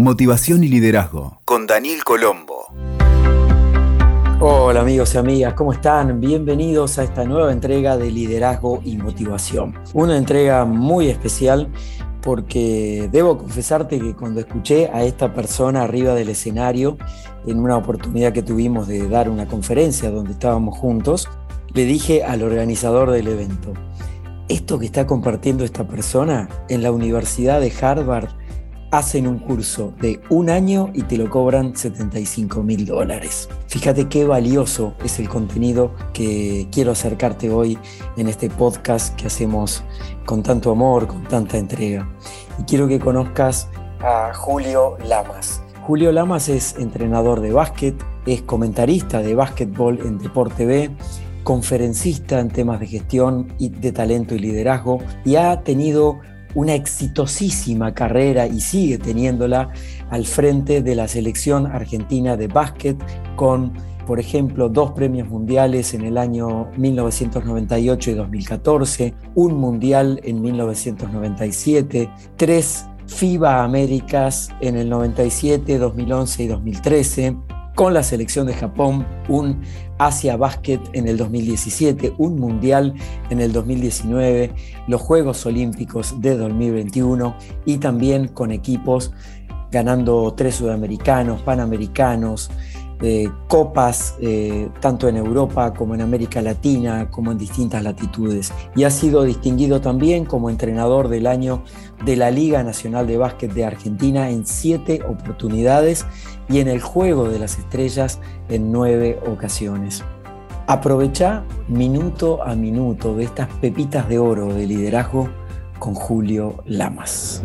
Motivación 0.00 0.62
y 0.62 0.68
liderazgo 0.68 1.40
con 1.44 1.66
Daniel 1.66 2.04
Colombo. 2.04 2.68
Hola 4.38 4.82
amigos 4.82 5.12
y 5.16 5.18
amigas, 5.18 5.54
¿cómo 5.54 5.72
están? 5.72 6.20
Bienvenidos 6.20 7.00
a 7.00 7.02
esta 7.02 7.24
nueva 7.24 7.50
entrega 7.50 7.96
de 7.96 8.12
Liderazgo 8.12 8.80
y 8.84 8.96
Motivación. 8.96 9.74
Una 9.94 10.16
entrega 10.16 10.64
muy 10.64 11.08
especial 11.08 11.66
porque 12.22 13.08
debo 13.10 13.38
confesarte 13.38 13.98
que 13.98 14.14
cuando 14.14 14.38
escuché 14.38 14.88
a 14.92 15.02
esta 15.02 15.34
persona 15.34 15.82
arriba 15.82 16.14
del 16.14 16.28
escenario, 16.28 16.96
en 17.44 17.58
una 17.58 17.76
oportunidad 17.76 18.32
que 18.32 18.44
tuvimos 18.44 18.86
de 18.86 19.08
dar 19.08 19.28
una 19.28 19.48
conferencia 19.48 20.12
donde 20.12 20.30
estábamos 20.30 20.78
juntos, 20.78 21.28
le 21.74 21.86
dije 21.86 22.22
al 22.22 22.44
organizador 22.44 23.10
del 23.10 23.26
evento, 23.26 23.74
esto 24.48 24.78
que 24.78 24.86
está 24.86 25.08
compartiendo 25.08 25.64
esta 25.64 25.88
persona 25.88 26.48
en 26.68 26.84
la 26.84 26.92
Universidad 26.92 27.60
de 27.60 27.72
Harvard 27.82 28.37
hacen 28.90 29.26
un 29.26 29.38
curso 29.38 29.92
de 30.00 30.20
un 30.30 30.50
año 30.50 30.90
y 30.94 31.02
te 31.02 31.16
lo 31.16 31.28
cobran 31.28 31.76
75 31.76 32.62
mil 32.62 32.86
dólares. 32.86 33.48
Fíjate 33.66 34.08
qué 34.08 34.24
valioso 34.24 34.94
es 35.04 35.18
el 35.18 35.28
contenido 35.28 35.94
que 36.12 36.68
quiero 36.72 36.92
acercarte 36.92 37.50
hoy 37.50 37.78
en 38.16 38.28
este 38.28 38.48
podcast 38.50 39.14
que 39.16 39.26
hacemos 39.26 39.84
con 40.24 40.42
tanto 40.42 40.70
amor, 40.70 41.06
con 41.06 41.24
tanta 41.24 41.58
entrega. 41.58 42.08
Y 42.58 42.62
quiero 42.62 42.88
que 42.88 42.98
conozcas 42.98 43.68
a 44.00 44.32
Julio 44.34 44.96
Lamas. 45.04 45.62
Julio 45.82 46.12
Lamas 46.12 46.48
es 46.48 46.76
entrenador 46.78 47.40
de 47.40 47.52
básquet, 47.52 47.94
es 48.26 48.42
comentarista 48.42 49.20
de 49.20 49.34
básquetbol 49.34 50.00
en 50.00 50.18
Deporte 50.18 50.66
B 50.66 50.90
conferencista 51.48 52.40
en 52.40 52.50
temas 52.50 52.78
de 52.78 52.86
gestión 52.86 53.54
y 53.58 53.70
de 53.70 53.90
talento 53.90 54.34
y 54.34 54.38
liderazgo 54.38 54.98
y 55.24 55.36
ha 55.36 55.62
tenido 55.62 56.20
una 56.54 56.74
exitosísima 56.74 57.94
carrera 57.94 58.46
y 58.46 58.60
sigue 58.60 58.98
teniéndola 58.98 59.70
al 60.10 60.24
frente 60.24 60.82
de 60.82 60.94
la 60.94 61.08
selección 61.08 61.66
argentina 61.66 62.36
de 62.36 62.48
básquet 62.48 62.96
con, 63.36 63.72
por 64.06 64.20
ejemplo, 64.20 64.68
dos 64.68 64.92
premios 64.92 65.28
mundiales 65.28 65.94
en 65.94 66.02
el 66.02 66.18
año 66.18 66.70
1998 66.76 68.10
y 68.10 68.14
2014, 68.14 69.14
un 69.34 69.54
mundial 69.54 70.20
en 70.24 70.40
1997, 70.40 72.10
tres 72.36 72.86
FIBA 73.06 73.64
Américas 73.64 74.50
en 74.60 74.76
el 74.76 74.88
97, 74.88 75.78
2011 75.78 76.42
y 76.42 76.46
2013 76.46 77.36
con 77.78 77.94
la 77.94 78.02
selección 78.02 78.48
de 78.48 78.54
Japón, 78.54 79.06
un 79.28 79.60
Asia 79.98 80.36
Basket 80.36 80.80
en 80.92 81.08
el 81.08 81.16
2017, 81.16 82.14
un 82.18 82.38
Mundial 82.38 82.94
en 83.30 83.40
el 83.40 83.52
2019, 83.52 84.52
los 84.86 85.00
Juegos 85.00 85.44
Olímpicos 85.46 86.20
de 86.20 86.36
2021 86.36 87.36
y 87.64 87.78
también 87.78 88.28
con 88.28 88.52
equipos 88.52 89.12
ganando 89.70 90.32
tres 90.34 90.56
sudamericanos, 90.56 91.42
panamericanos, 91.42 92.50
copas 93.46 94.16
eh, 94.20 94.68
tanto 94.80 95.08
en 95.08 95.16
Europa 95.16 95.72
como 95.72 95.94
en 95.94 96.00
América 96.00 96.42
Latina, 96.42 97.10
como 97.10 97.30
en 97.32 97.38
distintas 97.38 97.82
latitudes. 97.82 98.52
Y 98.74 98.84
ha 98.84 98.90
sido 98.90 99.22
distinguido 99.22 99.80
también 99.80 100.24
como 100.24 100.50
entrenador 100.50 101.08
del 101.08 101.26
año 101.26 101.62
de 102.04 102.16
la 102.16 102.30
Liga 102.30 102.62
Nacional 102.62 103.06
de 103.06 103.16
Básquet 103.16 103.52
de 103.52 103.64
Argentina 103.64 104.30
en 104.30 104.46
siete 104.46 105.00
oportunidades 105.08 106.06
y 106.48 106.60
en 106.60 106.68
el 106.68 106.80
Juego 106.80 107.28
de 107.28 107.38
las 107.38 107.58
Estrellas 107.58 108.20
en 108.48 108.72
nueve 108.72 109.18
ocasiones. 109.26 110.02
Aprovecha 110.66 111.44
minuto 111.68 112.42
a 112.42 112.54
minuto 112.54 113.16
de 113.16 113.24
estas 113.24 113.48
pepitas 113.60 114.08
de 114.08 114.18
oro 114.18 114.52
de 114.52 114.66
liderazgo 114.66 115.28
con 115.78 115.94
Julio 115.94 116.62
Lamas. 116.66 117.42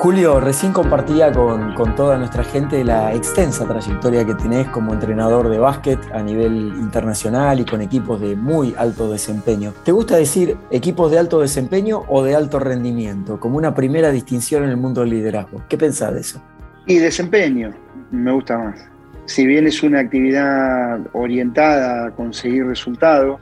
Julio, 0.00 0.40
recién 0.40 0.72
compartía 0.72 1.30
con, 1.30 1.74
toda 1.94 2.16
nuestra 2.16 2.42
gente 2.42 2.82
la 2.84 3.12
extensa 3.14 3.68
trayectoria 3.68 4.24
que 4.24 4.34
tenés 4.34 4.66
como 4.68 4.94
entrenador 4.94 5.50
de 5.50 5.58
básquet 5.58 5.98
a 6.14 6.22
nivel 6.22 6.72
internacional 6.80 7.60
y 7.60 7.66
con 7.66 7.82
equipos 7.82 8.18
de 8.18 8.34
muy 8.34 8.74
alto 8.78 9.12
desempeño. 9.12 9.74
¿Te 9.84 9.92
gusta 9.92 10.16
decir 10.16 10.56
equipos 10.70 11.10
de 11.10 11.18
alto 11.18 11.40
desempeño 11.40 12.04
o 12.08 12.24
de 12.24 12.34
alto 12.34 12.58
rendimiento, 12.58 13.38
como 13.38 13.58
una 13.58 13.74
primera 13.74 14.10
distinción 14.10 14.64
en 14.64 14.70
el 14.70 14.78
mundo 14.78 15.02
del 15.02 15.10
liderazgo? 15.10 15.62
¿Qué 15.68 15.76
pensás 15.76 16.14
de 16.14 16.20
eso? 16.20 16.42
Y 16.86 16.96
desempeño, 16.96 17.70
me 18.10 18.32
gusta 18.32 18.56
más. 18.56 18.80
Si 19.26 19.44
bien 19.44 19.66
es 19.66 19.82
una 19.82 20.00
actividad 20.00 20.98
orientada 21.12 22.06
a 22.06 22.10
conseguir 22.12 22.64
resultados, 22.64 23.38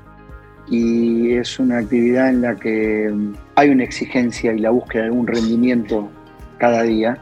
y 0.71 1.35
es 1.35 1.59
una 1.61 1.79
actividad 1.79 2.29
en 2.29 2.43
la 2.43 2.57
que 2.57 3.15
hay 3.55 3.71
una 3.71 3.85
exigencia 3.85 4.53
y 4.53 4.59
la 4.59 4.71
búsqueda 4.71 5.05
de 5.05 5.11
un 5.11 5.27
rendimiento 5.27 6.11
cada 6.59 6.83
día. 6.83 7.19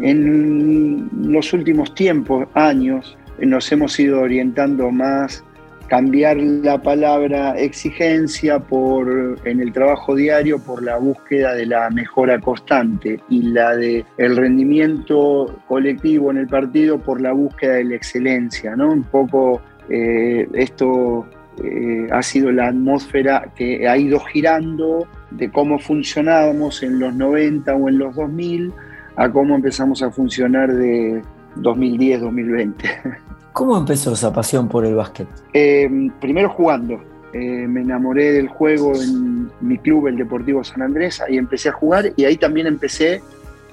En 0.00 1.08
los 1.32 1.52
últimos 1.52 1.94
tiempos, 1.94 2.46
años, 2.54 3.16
nos 3.40 3.70
hemos 3.72 3.98
ido 3.98 4.20
orientando 4.20 4.90
más 4.90 5.44
cambiar 5.88 6.36
la 6.36 6.80
palabra 6.80 7.58
exigencia 7.58 8.58
por 8.58 9.38
en 9.44 9.60
el 9.60 9.72
trabajo 9.72 10.14
diario 10.14 10.58
por 10.58 10.82
la 10.82 10.98
búsqueda 10.98 11.54
de 11.54 11.66
la 11.66 11.88
mejora 11.90 12.38
constante 12.40 13.20
y 13.30 13.42
la 13.42 13.74
de 13.74 14.04
el 14.18 14.36
rendimiento 14.36 15.60
colectivo 15.66 16.30
en 16.30 16.38
el 16.38 16.46
partido 16.46 16.98
por 16.98 17.20
la 17.20 17.32
búsqueda 17.32 17.74
de 17.74 17.84
la 17.84 17.94
excelencia, 17.96 18.76
¿no? 18.76 18.92
Un 18.92 19.04
poco 19.04 19.62
eh, 19.88 20.46
esto 20.52 21.26
eh, 21.64 22.06
ha 22.10 22.22
sido 22.22 22.52
la 22.52 22.68
atmósfera 22.68 23.50
que 23.56 23.88
ha 23.88 23.96
ido 23.96 24.20
girando 24.20 25.08
de 25.30 25.50
cómo 25.50 25.78
funcionábamos 25.78 26.82
en 26.82 26.98
los 26.98 27.14
90 27.14 27.74
o 27.74 27.88
en 27.88 27.98
los 27.98 28.14
2000 28.14 28.72
a 29.16 29.30
cómo 29.30 29.56
empezamos 29.56 30.02
a 30.02 30.10
funcionar 30.10 30.72
de 30.72 31.22
2010-2020. 31.56 32.74
¿Cómo 33.52 33.76
empezó 33.76 34.12
esa 34.12 34.32
pasión 34.32 34.68
por 34.68 34.86
el 34.86 34.94
básquet? 34.94 35.26
Eh, 35.52 36.10
primero 36.20 36.48
jugando. 36.48 37.00
Eh, 37.32 37.66
me 37.66 37.82
enamoré 37.82 38.32
del 38.32 38.48
juego 38.48 38.94
en 38.94 39.50
mi 39.60 39.76
club, 39.78 40.06
el 40.06 40.16
Deportivo 40.16 40.64
San 40.64 40.80
Andrés, 40.80 41.20
ahí 41.20 41.36
empecé 41.36 41.68
a 41.68 41.72
jugar 41.72 42.12
y 42.16 42.24
ahí 42.24 42.36
también 42.36 42.66
empecé 42.66 43.20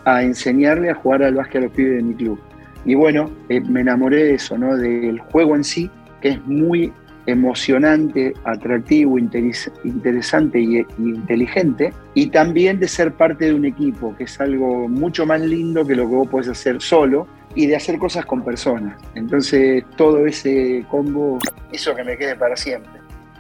a 0.04 0.24
enseñarle 0.24 0.90
a 0.90 0.96
jugar 0.96 1.24
al 1.24 1.36
básquet 1.36 1.62
a 1.62 1.66
los 1.66 1.72
pibes 1.72 1.98
de 1.98 2.04
mi 2.04 2.16
club. 2.16 2.40
Y 2.84 2.96
bueno, 2.96 3.32
me 3.48 3.82
enamoré 3.82 4.24
de 4.26 4.34
eso, 4.34 4.58
¿no? 4.58 4.76
Del 4.76 5.20
juego 5.20 5.56
en 5.56 5.64
sí, 5.64 5.90
que 6.22 6.30
es 6.30 6.46
muy 6.46 6.92
emocionante, 7.26 8.34
atractivo, 8.44 9.18
interesante 9.18 10.60
y, 10.60 10.86
inteligente, 11.00 11.94
y 12.14 12.28
también 12.28 12.80
de 12.80 12.88
ser 12.88 13.14
parte 13.14 13.46
de 13.46 13.54
un 13.54 13.66
equipo, 13.66 14.16
que 14.16 14.26
es 14.26 14.40
algo 14.40 14.88
mucho 14.88 15.26
más 15.26 15.42
lindo 15.42 15.86
que 15.86 15.96
lo 15.96 16.08
que 16.08 16.16
vos 16.16 16.28
podés 16.28 16.50
hacer 16.50 16.82
solo, 16.82 17.28
y 17.56 17.68
de 17.68 17.76
hacer 17.76 17.98
cosas 17.98 18.26
con 18.26 18.44
personas. 18.44 19.00
Entonces, 19.16 19.84
todo 19.96 20.26
ese 20.26 20.86
combo, 20.90 21.40
eso 21.72 21.96
que 21.96 22.04
me 22.04 22.18
quede 22.18 22.36
para 22.36 22.56
siempre. 22.56 22.92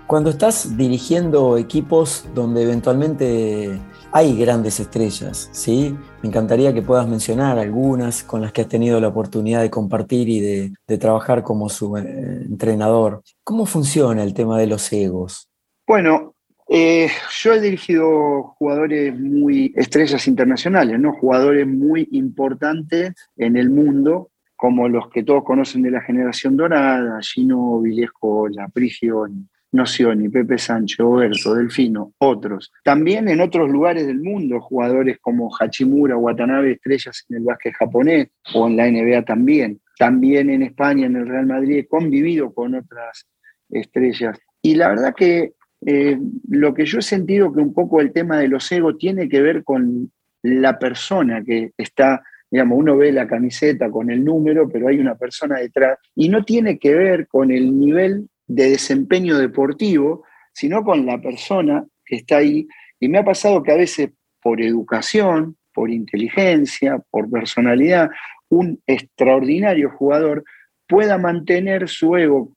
Cuando 0.08 0.30
estás 0.30 0.78
dirigiendo 0.78 1.58
equipos 1.58 2.26
donde 2.34 2.64
eventualmente 2.64 3.80
hay 4.16 4.34
grandes 4.38 4.80
estrellas, 4.80 5.50
¿sí? 5.52 5.94
Me 6.24 6.30
encantaría 6.30 6.74
que 6.74 6.82
puedas 6.82 7.06
mencionar 7.06 7.60
algunas 7.60 8.24
con 8.24 8.40
las 8.40 8.54
que 8.54 8.62
has 8.62 8.70
tenido 8.70 8.98
la 9.02 9.10
oportunidad 9.10 9.62
de 9.62 9.70
compartir 9.70 10.30
y 10.30 10.40
de, 10.40 10.98
trabajar 10.98 11.44
como 11.44 11.68
su 11.68 11.98
eh, 11.98 12.46
entrenador. 12.46 13.22
¿Cómo 13.44 13.66
funciona 13.66 14.24
el 14.24 14.34
tema 14.34 14.58
de 14.58 14.68
los 14.68 14.94
egos? 14.94 15.50
Bueno, 15.86 16.34
eh, 16.70 17.10
yo 17.42 17.54
he 17.56 17.60
dirigido 17.60 18.56
jugadores 18.58 19.20
muy 19.20 19.74
estrellas 19.76 20.30
internacionales, 20.30 20.98
¿no? 20.98 21.12
Jugadores 21.12 21.68
muy 21.68 22.08
importantes 22.14 23.14
en 23.36 23.58
el 23.58 23.70
mundo, 23.70 24.30
como 24.56 24.88
los 24.88 25.10
que 25.10 25.24
todos 25.24 25.44
conocen 25.44 25.82
de 25.82 25.92
la 25.92 26.00
generación 26.00 26.56
dorada, 26.56 27.20
Gino, 27.22 27.82
Villesco, 27.82 28.48
Laprigio, 28.48 29.28
Nocioni, 29.76 30.30
Pepe 30.30 30.58
Sancho, 30.58 31.10
Oberto, 31.10 31.54
Delfino, 31.56 32.14
otros. 32.18 32.72
También 32.84 33.28
en 33.30 33.42
otros 33.42 33.70
lugares 33.70 34.08
del 34.08 34.22
mundo, 34.22 34.62
jugadores 34.62 35.20
como 35.20 35.50
Hachimura, 35.60 36.18
Watanabe, 36.18 36.74
estrellas 36.74 37.26
en 37.30 37.38
el 37.38 37.44
básquet 37.44 37.74
japonés 37.74 38.30
o 38.54 38.68
en 38.68 38.78
la 38.78 38.90
NBA 38.90 39.24
también. 39.26 39.82
También 39.98 40.50
en 40.50 40.64
España, 40.64 41.06
en 41.06 41.16
el 41.16 41.28
Real 41.28 41.46
Madrid, 41.46 41.80
he 41.80 41.88
convivido 41.88 42.54
con 42.54 42.76
otras 42.76 43.28
estrellas. 43.70 44.40
Y 44.62 44.76
la 44.76 44.90
verdad 44.90 45.14
que 45.16 45.54
eh, 45.86 46.18
lo 46.50 46.74
que 46.74 46.86
yo 46.86 47.00
he 47.00 47.04
sentido 47.04 47.54
que 47.54 47.62
un 47.62 47.74
poco 47.74 48.02
el 48.02 48.12
tema 48.12 48.40
de 48.40 48.48
los 48.48 48.72
egos 48.72 48.98
tiene 48.98 49.30
que 49.30 49.42
ver 49.42 49.64
con 49.64 50.12
la 50.42 50.80
persona 50.80 51.44
que 51.44 51.72
está 51.78 52.24
digamos, 52.52 52.78
uno 52.78 52.96
ve 52.96 53.12
la 53.12 53.28
camiseta 53.28 53.90
con 53.90 54.10
el 54.10 54.24
número, 54.24 54.70
pero 54.70 54.88
hay 54.88 54.98
una 54.98 55.16
persona 55.16 55.60
detrás, 55.60 55.98
y 56.16 56.30
no 56.30 56.46
tiene 56.46 56.78
que 56.78 56.94
ver 56.94 57.28
con 57.28 57.52
el 57.52 57.78
nivel 57.78 58.30
de 58.48 58.70
desempeño 58.72 59.38
deportivo, 59.38 60.24
sino 60.54 60.84
con 60.84 61.06
la 61.06 61.22
persona 61.22 61.86
que 62.06 62.18
está 62.18 62.38
ahí. 62.38 62.68
Y 63.00 63.08
me 63.08 63.18
ha 63.18 63.26
pasado 63.26 63.64
que 63.64 63.72
a 63.72 63.78
veces 63.78 64.12
por 64.42 64.62
educación, 64.62 65.58
por 65.74 65.90
inteligencia, 65.90 67.00
por 67.10 67.30
personalidad, 67.30 68.10
un 68.50 68.82
extraordinario 68.86 69.90
jugador 69.92 70.44
pueda 70.88 71.18
mantener 71.18 71.90
su 71.90 72.16
ego 72.16 72.56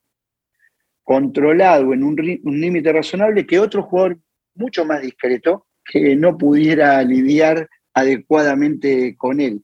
controlado 1.02 1.94
en 1.94 2.04
un, 2.04 2.16
límite 2.16 2.92
razonable 2.92 3.46
que 3.46 3.58
otro 3.58 3.82
jugador 3.82 4.18
mucho 4.54 4.84
más 4.84 5.00
discreto 5.00 5.66
que 5.84 6.14
no 6.14 6.36
pudiera 6.36 7.02
lidiar 7.02 7.66
adecuadamente 7.94 9.16
con 9.16 9.40
él. 9.40 9.62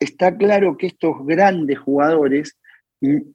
Está 0.00 0.34
claro 0.36 0.78
que 0.78 0.86
estos 0.86 1.14
grandes 1.26 1.78
jugadores 1.78 2.56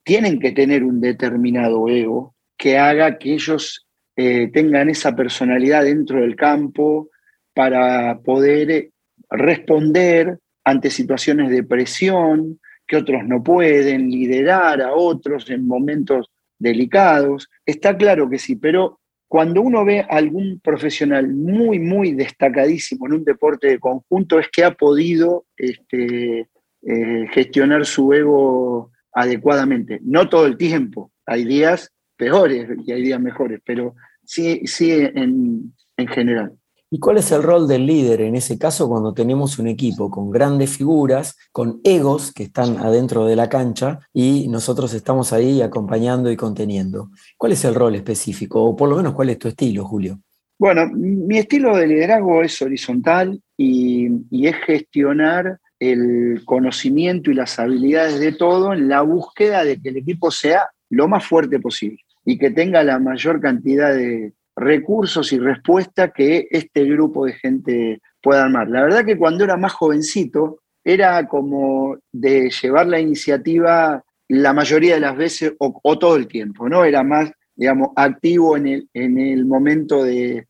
tienen 0.04 0.40
que 0.40 0.52
tener 0.52 0.84
un 0.84 1.00
determinado 1.00 1.88
ego 1.88 2.36
que 2.58 2.78
haga 2.78 3.18
que 3.18 3.34
ellos 3.34 3.86
eh, 4.16 4.50
tengan 4.52 4.90
esa 4.90 5.16
personalidad 5.16 5.84
dentro 5.84 6.22
del 6.22 6.36
campo 6.36 7.10
para 7.54 8.20
poder 8.20 8.72
eh, 8.72 8.92
responder 9.30 10.40
ante 10.64 10.90
situaciones 10.90 11.50
de 11.50 11.64
presión 11.64 12.60
que 12.88 12.98
otros 12.98 13.26
no 13.26 13.42
pueden, 13.44 14.10
liderar 14.10 14.82
a 14.82 14.94
otros 14.94 15.50
en 15.50 15.66
momentos 15.68 16.30
delicados. 16.60 17.50
Está 17.66 17.98
claro 17.98 18.30
que 18.30 18.40
sí, 18.40 18.56
pero 18.56 19.00
cuando 19.28 19.62
uno 19.62 19.84
ve 19.84 20.02
a 20.02 20.18
algún 20.18 20.60
profesional 20.60 21.28
muy, 21.28 21.80
muy 21.80 22.12
destacadísimo 22.14 23.08
en 23.08 23.14
un 23.14 23.24
deporte 23.24 23.68
de 23.68 23.80
conjunto, 23.80 24.38
es 24.38 24.48
que 24.50 24.64
ha 24.64 24.76
podido 24.76 25.46
este, 25.58 26.48
eh, 26.84 27.28
gestionar 27.32 27.86
su 27.86 28.14
ego 28.14 28.92
adecuadamente. 29.14 30.00
No 30.04 30.30
todo 30.30 30.46
el 30.46 30.58
tiempo, 30.58 31.12
hay 31.26 31.46
días 31.46 31.92
peores 32.18 32.70
y 32.86 32.92
hay 32.92 33.02
días 33.02 33.20
mejores, 33.20 33.62
pero 33.66 33.96
sí, 34.24 34.62
sí 34.66 34.92
en, 34.92 35.74
en 35.98 36.08
general. 36.08 36.54
¿Y 36.94 37.00
cuál 37.00 37.18
es 37.18 37.32
el 37.32 37.42
rol 37.42 37.68
del 37.68 37.88
líder 37.88 38.22
en 38.22 38.36
ese 38.36 38.60
caso 38.60 38.88
cuando 38.88 39.16
tenemos 39.16 39.58
un 39.58 39.66
equipo 39.66 40.12
con 40.12 40.30
grandes 40.30 40.78
figuras, 40.78 41.36
con 41.52 41.82
egos 41.84 42.32
que 42.32 42.44
están 42.44 42.78
adentro 42.78 43.26
de 43.26 43.36
la 43.36 43.50
cancha 43.50 44.00
y 44.14 44.48
nosotros 44.48 44.94
estamos 44.94 45.34
ahí 45.34 45.64
acompañando 45.64 46.30
y 46.32 46.36
conteniendo? 46.36 47.10
¿Cuál 47.36 47.54
es 47.54 47.66
el 47.66 47.74
rol 47.74 47.96
específico? 47.96 48.64
O 48.64 48.76
por 48.76 48.90
lo 48.90 48.98
menos, 48.98 49.14
¿cuál 49.14 49.32
es 49.32 49.40
tu 49.40 49.48
estilo, 49.48 49.86
Julio? 49.86 50.20
Bueno, 50.60 50.88
mi 50.94 51.40
estilo 51.40 51.76
de 51.76 51.88
liderazgo 51.88 52.44
es 52.44 52.62
horizontal 52.62 53.42
y, 53.58 54.08
y 54.30 54.46
es 54.46 54.56
gestionar 54.58 55.60
el 55.92 56.42
conocimiento 56.46 57.32
y 57.32 57.36
las 57.36 57.60
habilidades 57.60 58.20
de 58.20 58.32
todo 58.32 58.74
en 58.74 58.88
la 58.88 59.02
búsqueda 59.02 59.64
de 59.64 59.82
que 59.82 59.90
el 59.90 59.98
equipo 59.98 60.32
sea 60.32 60.70
lo 60.90 61.08
más 61.08 61.26
fuerte 61.26 61.60
posible 61.60 62.00
y 62.26 62.38
que 62.38 62.52
tenga 62.52 62.84
la 62.84 63.00
mayor 63.00 63.42
cantidad 63.42 63.94
de, 63.94 64.34
recursos 64.56 65.34
y 65.34 65.40
respuestas 65.40 66.12
que 66.14 66.48
este 66.52 66.84
grupo 66.86 67.26
de 67.26 67.34
gente 67.34 68.02
pueda 68.22 68.44
armar. 68.44 68.70
La 68.70 68.84
verdad 68.84 69.06
que 69.06 69.18
cuando 69.18 69.44
era 69.44 69.58
más 69.58 69.74
jovencito 69.74 70.60
era 70.84 71.28
como 71.28 71.98
de 72.12 72.50
llevar 72.50 72.88
la 72.88 73.00
iniciativa 73.00 74.04
la 74.30 74.54
mayoría 74.54 74.96
de 74.96 75.02
las 75.02 75.16
veces 75.16 75.54
o, 75.60 76.00
todo 76.00 76.16
el 76.16 76.28
tiempo, 76.28 76.68
¿no? 76.68 76.86
Era 76.86 77.04
más, 77.04 77.32
digamos, 77.56 77.90
activo 77.96 78.58
en 78.58 78.68
el, 78.68 78.90
en 78.94 79.20
el 79.20 79.46
momento 79.46 80.04
de, 80.04 80.48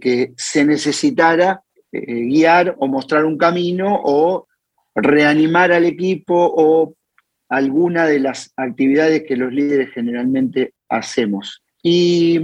que 0.00 0.32
se 0.36 0.64
necesitara 0.64 1.62
eh, 1.92 2.24
guiar 2.26 2.74
o 2.78 2.88
mostrar 2.88 3.24
un 3.24 3.38
camino 3.38 4.00
o 4.04 4.46
reanimar 4.94 5.72
al 5.72 5.84
equipo 5.84 6.34
o 6.34 6.94
alguna 7.48 8.06
de 8.06 8.18
las 8.18 8.52
actividades 8.56 9.24
que 9.26 9.36
los 9.36 9.52
líderes 9.52 9.90
generalmente 9.90 10.74
hacemos. 10.88 11.62
Y 11.82 12.36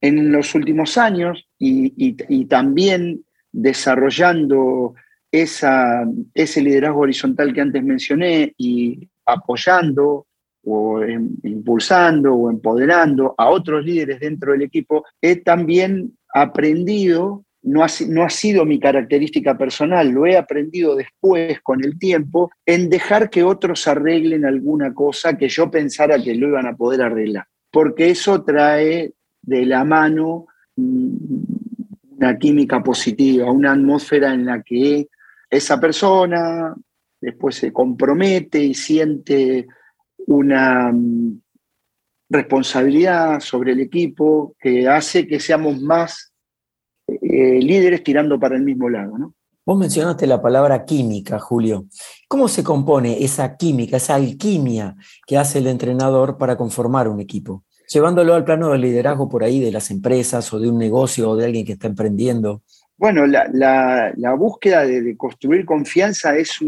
en 0.00 0.32
los 0.32 0.54
últimos 0.54 0.96
años 0.98 1.46
y, 1.58 2.44
también 2.46 3.24
desarrollando 3.52 4.94
esa, 5.32 6.06
ese 6.34 6.60
liderazgo 6.62 7.00
horizontal 7.00 7.52
que 7.52 7.60
antes 7.60 7.82
mencioné 7.82 8.52
y 8.56 9.08
apoyando 9.26 10.26
o 10.64 11.04
impulsando 11.04 12.34
o 12.34 12.50
empoderando 12.50 13.34
a 13.36 13.48
otros 13.48 13.84
líderes 13.84 14.20
dentro 14.20 14.52
del 14.52 14.62
equipo, 14.62 15.04
he 15.20 15.36
también 15.36 16.16
aprendido, 16.32 17.44
no 17.64 17.82
ha, 17.82 18.30
sido 18.30 18.66
mi 18.66 18.78
característica 18.78 19.56
personal, 19.56 20.10
lo 20.10 20.26
he 20.26 20.36
aprendido 20.36 20.94
después 20.94 21.60
con 21.62 21.82
el 21.82 21.98
tiempo, 21.98 22.50
en 22.66 22.90
dejar 22.90 23.30
que 23.30 23.42
otros 23.42 23.88
arreglen 23.88 24.44
alguna 24.44 24.92
cosa 24.92 25.36
que 25.38 25.48
yo 25.48 25.70
pensara 25.70 26.22
que 26.22 26.34
lo 26.34 26.48
iban 26.48 26.66
a 26.66 26.76
poder 26.76 27.02
arreglar, 27.02 27.46
porque 27.70 28.10
eso 28.10 28.44
trae 28.44 29.12
de 29.40 29.66
la 29.66 29.82
mano 29.84 30.46
una 30.76 32.38
química 32.38 32.82
positiva, 32.82 33.50
una 33.50 33.72
atmósfera 33.72 34.34
en 34.34 34.44
la 34.44 34.62
que 34.62 35.08
esa 35.48 35.80
persona 35.80 36.74
después 37.20 37.56
se 37.56 37.72
compromete 37.72 38.62
y 38.62 38.74
siente 38.74 39.66
una 40.26 40.92
mm, 40.92 41.40
responsabilidad 42.28 43.40
sobre 43.40 43.72
el 43.72 43.80
equipo 43.80 44.54
que 44.58 44.86
hace 44.86 45.26
que 45.26 45.40
seamos 45.40 45.80
más 45.80 46.33
eh, 47.06 47.60
líderes 47.60 48.02
tirando 48.02 48.38
para 48.38 48.56
el 48.56 48.62
mismo 48.62 48.88
lado. 48.88 49.18
¿no? 49.18 49.34
Vos 49.66 49.78
mencionaste 49.78 50.26
la 50.26 50.42
palabra 50.42 50.84
química, 50.84 51.38
Julio. 51.38 51.86
¿Cómo 52.28 52.48
se 52.48 52.62
compone 52.62 53.24
esa 53.24 53.56
química, 53.56 53.96
esa 53.96 54.14
alquimia 54.14 54.96
que 55.26 55.38
hace 55.38 55.58
el 55.58 55.66
entrenador 55.66 56.36
para 56.36 56.56
conformar 56.56 57.08
un 57.08 57.20
equipo? 57.20 57.64
llevándolo 57.88 58.34
al 58.34 58.44
plano 58.44 58.70
del 58.70 58.80
liderazgo 58.80 59.28
por 59.28 59.44
ahí 59.44 59.60
de 59.60 59.72
las 59.72 59.90
empresas 59.90 60.52
o 60.52 60.58
de 60.58 60.68
un 60.68 60.78
negocio 60.78 61.30
o 61.30 61.36
de 61.36 61.46
alguien 61.46 61.66
que 61.66 61.72
está 61.72 61.86
emprendiendo? 61.86 62.62
Bueno, 62.96 63.26
la, 63.26 64.34
búsqueda 64.36 64.86
de, 64.86 65.16
construir 65.16 65.64
confianza 65.64 66.36
es, 66.36 66.60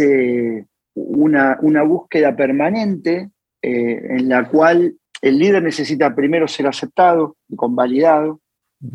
eh, 0.00 0.64
una, 0.94 1.82
búsqueda 1.82 2.34
permanente 2.36 3.30
eh, 3.62 4.06
en 4.10 4.28
la 4.28 4.48
cual 4.48 4.96
el 5.20 5.38
líder 5.38 5.62
necesita 5.62 6.14
primero 6.14 6.46
ser 6.46 6.66
aceptado 6.66 7.36
y 7.48 7.56
convalidado. 7.56 8.40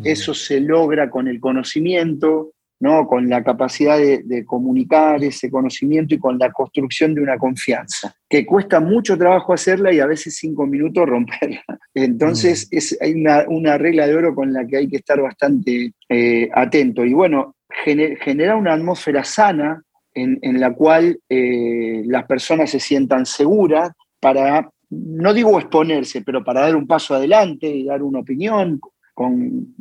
Eso 0.04 0.34
se 0.34 0.60
logra 0.60 1.10
con 1.10 1.26
el 1.26 1.40
conocimiento, 1.40 2.52
¿no? 2.80 3.06
con 3.06 3.28
la 3.28 3.42
capacidad 3.42 3.98
de, 3.98 4.44
comunicar 4.44 5.22
ese 5.22 5.50
conocimiento 5.50 6.14
y 6.14 6.18
con 6.18 6.38
la 6.38 6.52
construcción 6.52 7.14
de 7.14 7.20
una 7.20 7.36
confianza, 7.38 8.14
que 8.28 8.46
cuesta 8.46 8.80
mucho 8.80 9.18
trabajo 9.18 9.52
hacerla 9.52 9.92
y 9.92 10.00
a 10.00 10.06
veces 10.06 10.36
cinco 10.36 10.66
minutos 10.66 11.08
romperla. 11.08 11.62
Entonces 11.94 12.68
mm. 12.70 12.76
es, 12.76 12.98
hay 13.00 13.12
una, 13.48 13.78
regla 13.78 14.06
de 14.06 14.14
oro 14.14 14.34
con 14.34 14.52
la 14.52 14.66
que 14.66 14.78
hay 14.78 14.88
que 14.88 14.96
estar 14.96 15.20
bastante 15.20 15.92
eh, 16.08 16.48
atento. 16.54 17.04
Y 17.04 17.12
bueno, 17.12 17.56
generar 17.84 18.56
una 18.56 18.74
atmósfera 18.74 19.24
sana 19.24 19.82
en, 20.14 20.60
la 20.60 20.72
cual 20.74 21.18
eh, 21.28 22.02
las 22.06 22.26
personas 22.26 22.70
se 22.70 22.80
sientan 22.80 23.26
seguras 23.26 23.92
para, 24.18 24.70
no 24.90 25.32
digo 25.32 25.58
exponerse, 25.58 26.22
pero 26.22 26.44
para 26.44 26.62
dar 26.62 26.76
un 26.76 26.86
paso 26.86 27.14
adelante 27.14 27.68
y 27.68 27.84
dar 27.84 28.02
una 28.02 28.20
opinión, 28.20 28.80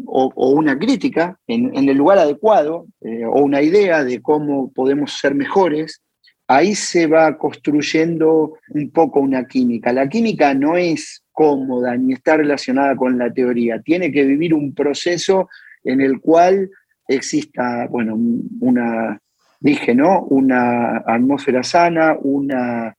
o, 0.05 0.49
una 0.51 0.77
crítica 0.77 1.39
en, 1.47 1.89
el 1.89 1.97
lugar 1.97 2.17
adecuado 2.19 2.87
eh, 3.01 3.25
o 3.25 3.41
una 3.41 3.61
idea 3.61 4.03
de 4.03 4.21
cómo 4.21 4.71
podemos 4.73 5.19
ser 5.19 5.35
mejores, 5.35 6.01
ahí 6.47 6.75
se 6.75 7.07
va 7.07 7.37
construyendo 7.37 8.57
un 8.69 8.91
poco 8.91 9.19
una 9.19 9.45
química. 9.45 9.93
La 9.93 10.09
química 10.09 10.53
no 10.53 10.75
es 10.75 11.23
cómoda 11.31 11.95
ni 11.95 12.13
está 12.13 12.37
relacionada 12.37 12.95
con 12.95 13.17
la 13.17 13.31
teoría, 13.31 13.81
tiene 13.81 14.11
que 14.11 14.25
vivir 14.25 14.53
un 14.53 14.73
proceso 14.73 15.47
en 15.83 16.01
el 16.01 16.19
cual 16.19 16.69
exista, 17.07 17.87
bueno, 17.89 18.17
una, 18.59 19.19
dije, 19.59 19.95
¿no? 19.95 20.23
Una 20.23 20.97
atmósfera 20.97 21.63
sana, 21.63 22.17
una, 22.21 22.93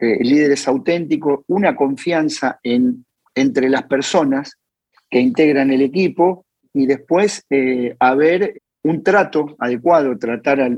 eh, 0.00 0.24
líderes 0.24 0.66
auténticos, 0.66 1.40
una 1.48 1.76
confianza 1.76 2.58
en, 2.62 3.04
entre 3.34 3.68
las 3.68 3.82
personas 3.84 4.58
que 5.12 5.20
integran 5.20 5.70
el 5.70 5.82
equipo 5.82 6.46
y 6.72 6.86
después 6.86 7.44
eh, 7.50 7.94
haber 8.00 8.62
un 8.82 9.02
trato 9.02 9.54
adecuado, 9.58 10.18
tratar 10.18 10.62
a, 10.62 10.70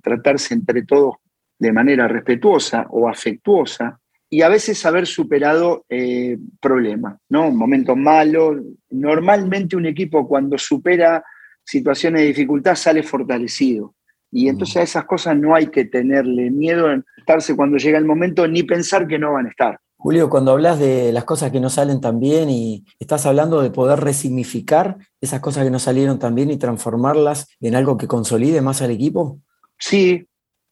tratarse 0.00 0.54
entre 0.54 0.84
todos 0.84 1.16
de 1.58 1.72
manera 1.72 2.06
respetuosa 2.06 2.86
o 2.90 3.08
afectuosa 3.08 3.98
y 4.30 4.42
a 4.42 4.48
veces 4.48 4.86
haber 4.86 5.06
superado 5.06 5.84
eh, 5.88 6.38
problemas, 6.60 7.18
¿no? 7.28 7.50
Momentos 7.50 7.96
malos. 7.96 8.62
Normalmente 8.90 9.76
un 9.76 9.86
equipo 9.86 10.28
cuando 10.28 10.56
supera 10.56 11.22
situaciones 11.64 12.22
de 12.22 12.28
dificultad 12.28 12.76
sale 12.76 13.02
fortalecido. 13.02 13.96
Y 14.30 14.48
entonces 14.48 14.76
a 14.76 14.82
esas 14.82 15.04
cosas 15.04 15.36
no 15.36 15.56
hay 15.56 15.66
que 15.66 15.86
tenerle 15.86 16.50
miedo 16.50 16.90
en 16.90 17.04
estarse 17.18 17.56
cuando 17.56 17.78
llega 17.78 17.98
el 17.98 18.06
momento 18.06 18.46
ni 18.46 18.62
pensar 18.62 19.08
que 19.08 19.18
no 19.18 19.32
van 19.32 19.46
a 19.46 19.50
estar. 19.50 19.80
Julio, 20.02 20.28
cuando 20.28 20.50
hablas 20.50 20.80
de 20.80 21.12
las 21.12 21.22
cosas 21.22 21.52
que 21.52 21.60
no 21.60 21.70
salen 21.70 22.00
tan 22.00 22.18
bien 22.18 22.50
y 22.50 22.84
estás 22.98 23.24
hablando 23.24 23.62
de 23.62 23.70
poder 23.70 24.00
resignificar 24.00 24.96
esas 25.20 25.38
cosas 25.38 25.62
que 25.62 25.70
no 25.70 25.78
salieron 25.78 26.18
tan 26.18 26.34
bien 26.34 26.50
y 26.50 26.56
transformarlas 26.56 27.48
en 27.60 27.76
algo 27.76 27.96
que 27.96 28.08
consolide 28.08 28.60
más 28.62 28.82
al 28.82 28.90
equipo. 28.90 29.38
Sí, 29.78 30.26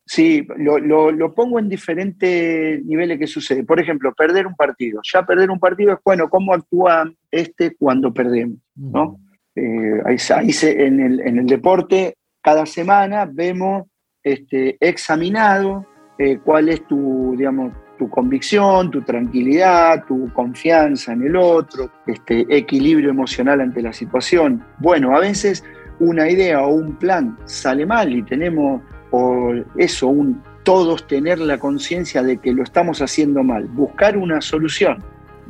sí, 0.04 0.44
lo, 0.56 1.32
pongo 1.32 1.60
en 1.60 1.68
diferentes 1.68 2.84
niveles 2.84 3.20
que 3.20 3.28
sucede. 3.28 3.62
Por 3.62 3.78
ejemplo, 3.78 4.12
perder 4.14 4.48
un 4.48 4.56
partido. 4.56 5.00
Ya 5.04 5.24
perder 5.24 5.48
un 5.52 5.60
partido 5.60 5.92
es, 5.92 6.00
bueno, 6.04 6.28
¿cómo 6.28 6.52
actúa 6.52 7.08
este 7.30 7.76
cuando 7.76 8.12
perdemos? 8.12 8.58
¿no? 8.74 9.20
Mm. 9.54 9.60
Eh, 9.60 10.02
ahí, 10.06 10.50
en, 10.62 11.38
el, 11.38 11.46
deporte, 11.46 12.16
cada 12.42 12.66
semana 12.66 13.30
vemos 13.32 13.84
este, 14.24 14.76
examinado 14.80 15.86
eh, 16.18 16.40
cuál 16.44 16.68
es 16.68 16.84
tu, 16.88 17.36
digamos, 17.38 17.72
tu 18.00 18.08
convicción, 18.08 18.90
tu 18.90 19.02
tranquilidad, 19.02 20.06
tu 20.06 20.32
confianza 20.32 21.12
en 21.12 21.22
el 21.24 21.36
otro, 21.36 21.90
este 22.06 22.46
equilibrio 22.48 23.10
emocional 23.10 23.60
ante 23.60 23.82
la 23.82 23.92
situación. 23.92 24.64
Bueno, 24.78 25.14
a 25.14 25.20
veces 25.20 25.62
una 25.98 26.30
idea 26.30 26.62
o 26.62 26.72
un 26.72 26.94
plan 26.94 27.36
sale 27.44 27.84
mal 27.84 28.10
y 28.10 28.22
tenemos 28.22 28.80
o 29.10 29.52
eso, 29.76 30.08
un, 30.08 30.42
todos 30.62 31.06
tener 31.06 31.40
la 31.40 31.58
conciencia 31.58 32.22
de 32.22 32.38
que 32.38 32.54
lo 32.54 32.62
estamos 32.62 33.02
haciendo 33.02 33.42
mal, 33.42 33.64
buscar 33.66 34.16
una 34.16 34.40
solución, 34.40 35.04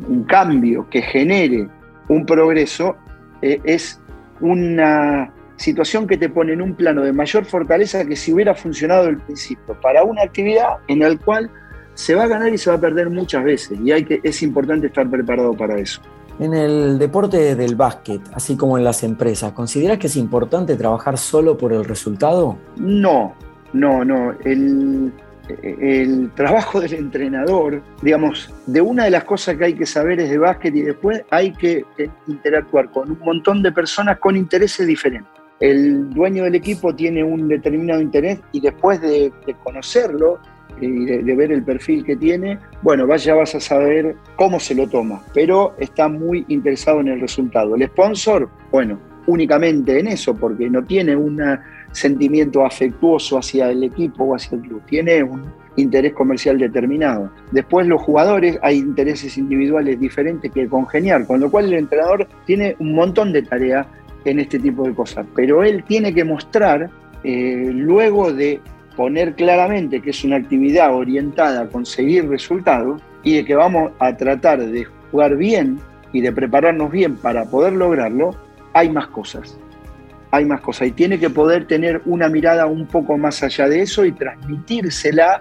un 0.08 0.24
cambio 0.24 0.88
que 0.90 1.02
genere 1.02 1.68
un 2.08 2.26
progreso, 2.26 2.96
eh, 3.42 3.60
es 3.62 4.00
una 4.40 5.32
situación 5.54 6.08
que 6.08 6.16
te 6.16 6.28
pone 6.28 6.54
en 6.54 6.62
un 6.62 6.74
plano 6.74 7.02
de 7.02 7.12
mayor 7.12 7.44
fortaleza 7.44 8.04
que 8.04 8.16
si 8.16 8.32
hubiera 8.32 8.56
funcionado 8.56 9.06
el 9.06 9.18
principio 9.18 9.80
para 9.80 10.02
una 10.02 10.22
actividad 10.22 10.78
en 10.88 10.98
la 10.98 11.16
cual 11.16 11.48
se 12.00 12.14
va 12.14 12.24
a 12.24 12.28
ganar 12.28 12.52
y 12.52 12.56
se 12.56 12.70
va 12.70 12.76
a 12.76 12.80
perder 12.80 13.10
muchas 13.10 13.44
veces 13.44 13.78
y 13.84 13.92
hay 13.92 14.04
que, 14.04 14.20
es 14.22 14.42
importante 14.42 14.86
estar 14.86 15.08
preparado 15.08 15.52
para 15.52 15.78
eso. 15.78 16.00
En 16.38 16.54
el 16.54 16.98
deporte 16.98 17.54
del 17.54 17.76
básquet, 17.76 18.22
así 18.32 18.56
como 18.56 18.78
en 18.78 18.84
las 18.84 19.02
empresas, 19.02 19.52
¿consideras 19.52 19.98
que 19.98 20.06
es 20.06 20.16
importante 20.16 20.74
trabajar 20.76 21.18
solo 21.18 21.58
por 21.58 21.74
el 21.74 21.84
resultado? 21.84 22.56
No, 22.76 23.34
no, 23.74 24.02
no. 24.06 24.32
El, 24.42 25.12
el 25.62 26.30
trabajo 26.34 26.80
del 26.80 26.94
entrenador, 26.94 27.82
digamos, 28.00 28.50
de 28.64 28.80
una 28.80 29.04
de 29.04 29.10
las 29.10 29.24
cosas 29.24 29.56
que 29.56 29.66
hay 29.66 29.74
que 29.74 29.84
saber 29.84 30.18
es 30.20 30.30
de 30.30 30.38
básquet 30.38 30.74
y 30.74 30.80
después 30.80 31.22
hay 31.30 31.52
que 31.52 31.84
interactuar 32.26 32.90
con 32.90 33.10
un 33.10 33.18
montón 33.18 33.62
de 33.62 33.72
personas 33.72 34.18
con 34.18 34.34
intereses 34.34 34.86
diferentes. 34.86 35.30
El 35.60 36.08
dueño 36.08 36.44
del 36.44 36.54
equipo 36.54 36.94
tiene 36.94 37.22
un 37.22 37.46
determinado 37.48 38.00
interés 38.00 38.40
y 38.52 38.60
después 38.60 38.98
de, 39.02 39.30
conocerlo 39.62 40.38
y 40.80 41.04
de, 41.04 41.36
ver 41.36 41.52
el 41.52 41.62
perfil 41.62 42.04
que 42.04 42.16
tiene, 42.16 42.58
bueno, 42.82 43.06
ya 43.16 43.34
vas 43.34 43.54
a 43.54 43.60
saber 43.60 44.16
cómo 44.36 44.60
se 44.60 44.74
lo 44.74 44.88
toma, 44.88 45.22
pero 45.34 45.74
está 45.78 46.08
muy 46.08 46.44
interesado 46.48 47.00
en 47.00 47.08
el 47.08 47.20
resultado. 47.20 47.74
El 47.74 47.86
sponsor, 47.86 48.48
bueno, 48.70 48.98
únicamente 49.26 49.98
en 49.98 50.08
eso, 50.08 50.34
porque 50.34 50.68
no 50.68 50.84
tiene 50.84 51.16
una 51.16 51.62
sentimiento 51.92 52.64
afectuoso 52.64 53.38
hacia 53.38 53.70
el 53.70 53.82
equipo 53.82 54.24
o 54.24 54.34
hacia 54.34 54.56
el 54.56 54.62
club, 54.62 54.82
tiene 54.86 55.22
un 55.22 55.44
interés 55.76 56.12
comercial 56.12 56.58
determinado. 56.58 57.30
Después 57.52 57.86
los 57.86 58.00
jugadores 58.02 58.58
hay 58.62 58.78
intereses 58.78 59.36
individuales 59.38 59.98
diferentes 59.98 60.50
que 60.50 60.68
congeniar, 60.68 61.26
con 61.26 61.40
lo 61.40 61.50
cual 61.50 61.66
el 61.66 61.74
entrenador 61.74 62.28
tiene 62.46 62.76
un 62.78 62.94
montón 62.94 63.32
de 63.32 63.42
tareas 63.42 63.86
en 64.24 64.38
este 64.38 64.58
tipo 64.58 64.84
de 64.84 64.94
cosas, 64.94 65.26
pero 65.34 65.64
él 65.64 65.84
tiene 65.84 66.12
que 66.12 66.24
mostrar, 66.24 66.90
eh, 67.24 67.70
luego 67.72 68.32
de 68.32 68.60
poner 69.00 69.34
claramente 69.34 70.02
que 70.02 70.10
es 70.10 70.24
una 70.24 70.36
actividad 70.36 70.94
orientada 70.94 71.62
a 71.62 71.66
conseguir 71.68 72.28
resultados 72.28 73.00
y 73.22 73.36
de 73.36 73.46
que 73.46 73.54
vamos 73.54 73.92
a 73.98 74.14
tratar 74.14 74.60
de 74.60 74.84
jugar 74.84 75.38
bien 75.38 75.78
y 76.12 76.20
de 76.20 76.30
prepararnos 76.30 76.92
bien 76.92 77.16
para 77.16 77.46
poder 77.46 77.72
lograrlo, 77.72 78.36
hay 78.74 78.90
más 78.90 79.06
cosas 79.06 79.58
hay 80.32 80.44
más 80.44 80.60
cosas 80.60 80.88
y 80.88 80.90
tiene 80.92 81.18
que 81.18 81.30
poder 81.30 81.66
tener 81.66 82.02
una 82.04 82.28
mirada 82.28 82.66
un 82.66 82.86
poco 82.86 83.16
más 83.16 83.42
allá 83.42 83.70
de 83.70 83.80
eso 83.80 84.04
y 84.04 84.12
transmitírsela 84.12 85.40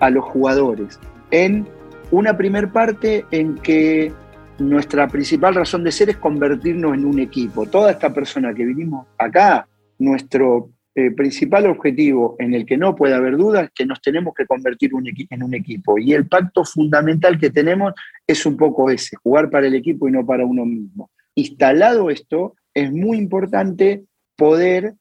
a 0.00 0.10
los 0.10 0.24
jugadores. 0.24 0.98
En 1.30 1.64
una 2.10 2.36
primer 2.36 2.72
parte 2.72 3.24
en 3.30 3.54
que 3.54 4.12
nuestra 4.58 5.06
principal 5.06 5.54
razón 5.54 5.84
de 5.84 5.92
ser 5.92 6.10
es 6.10 6.16
convertirnos 6.16 6.94
en 6.94 7.04
un 7.04 7.20
equipo. 7.20 7.66
Toda 7.66 7.92
esta 7.92 8.12
persona 8.12 8.52
que 8.52 8.64
vinimos 8.64 9.06
acá, 9.16 9.68
nuestro 10.00 10.70
eh, 10.98 11.10
principal 11.10 11.66
objetivo 11.66 12.36
en 12.38 12.54
el 12.54 12.64
que 12.64 12.78
no 12.78 12.96
puede 12.96 13.14
haber 13.14 13.36
dudas 13.36 13.64
es 13.64 13.70
que 13.74 13.84
nos 13.84 14.00
tenemos 14.00 14.32
que 14.34 14.46
convertir 14.46 14.92
en 15.28 15.42
un 15.42 15.54
equipo. 15.54 15.98
Y 15.98 16.14
el 16.14 16.26
pacto 16.26 16.64
fundamental 16.64 17.38
que 17.38 17.50
tenemos 17.50 17.92
es 18.26 18.46
un 18.46 18.56
poco 18.56 18.88
ese, 18.88 19.14
jugar 19.16 19.50
para 19.50 19.66
el 19.66 19.74
equipo 19.74 20.08
y 20.08 20.12
no 20.12 20.24
para 20.24 20.46
uno 20.46 20.64
mismo. 20.64 21.10
Instalado 21.34 22.08
esto, 22.08 22.56
es 22.72 22.90
muy 22.90 23.18
importante 23.18 24.04
poder 24.36 24.94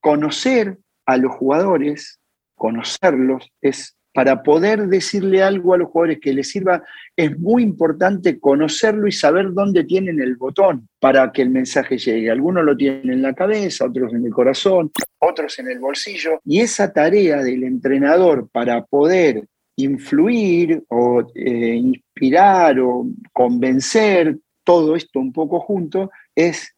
conocer 0.00 0.78
a 1.04 1.16
los 1.16 1.34
jugadores, 1.34 2.20
conocerlos, 2.54 3.50
es 3.60 3.96
para 4.12 4.42
poder 4.42 4.88
decirle 4.88 5.42
algo 5.42 5.74
a 5.74 5.78
los 5.78 5.88
jugadores 5.88 6.20
que 6.20 6.32
les 6.32 6.50
sirva, 6.50 6.82
es 7.16 7.38
muy 7.38 7.62
importante 7.62 8.38
conocerlo 8.38 9.06
y 9.06 9.12
saber 9.12 9.52
dónde 9.52 9.84
tienen 9.84 10.20
el 10.20 10.36
botón 10.36 10.88
para 11.00 11.32
que 11.32 11.42
el 11.42 11.50
mensaje 11.50 11.98
llegue. 11.98 12.30
Algunos 12.30 12.64
lo 12.64 12.76
tienen 12.76 13.10
en 13.10 13.22
la 13.22 13.32
cabeza, 13.32 13.86
otros 13.86 14.12
en 14.12 14.26
el 14.26 14.32
corazón, 14.32 14.90
otros 15.18 15.58
en 15.58 15.70
el 15.70 15.78
bolsillo. 15.78 16.40
Y 16.44 16.60
esa 16.60 16.92
tarea 16.92 17.42
del 17.42 17.64
entrenador 17.64 18.48
para 18.50 18.84
poder 18.84 19.46
influir 19.76 20.84
o 20.88 21.26
eh, 21.34 21.74
inspirar 21.74 22.78
o 22.80 23.06
convencer 23.32 24.38
todo 24.64 24.94
esto 24.94 25.18
un 25.18 25.32
poco 25.32 25.60
junto 25.60 26.10
es 26.34 26.74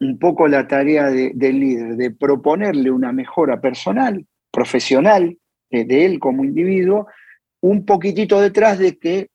un 0.00 0.18
poco 0.18 0.48
la 0.48 0.66
tarea 0.66 1.10
del 1.10 1.60
líder, 1.60 1.96
de 1.96 2.10
proponerle 2.10 2.90
una 2.90 3.12
mejora 3.12 3.60
personal, 3.60 4.26
profesional, 4.50 5.38
de 5.72 6.04
él 6.04 6.18
como 6.18 6.44
individuo, 6.44 7.06
un 7.60 7.84
poquitito 7.84 8.40
detrás 8.40 8.78
de 8.78 8.98
que 8.98 9.28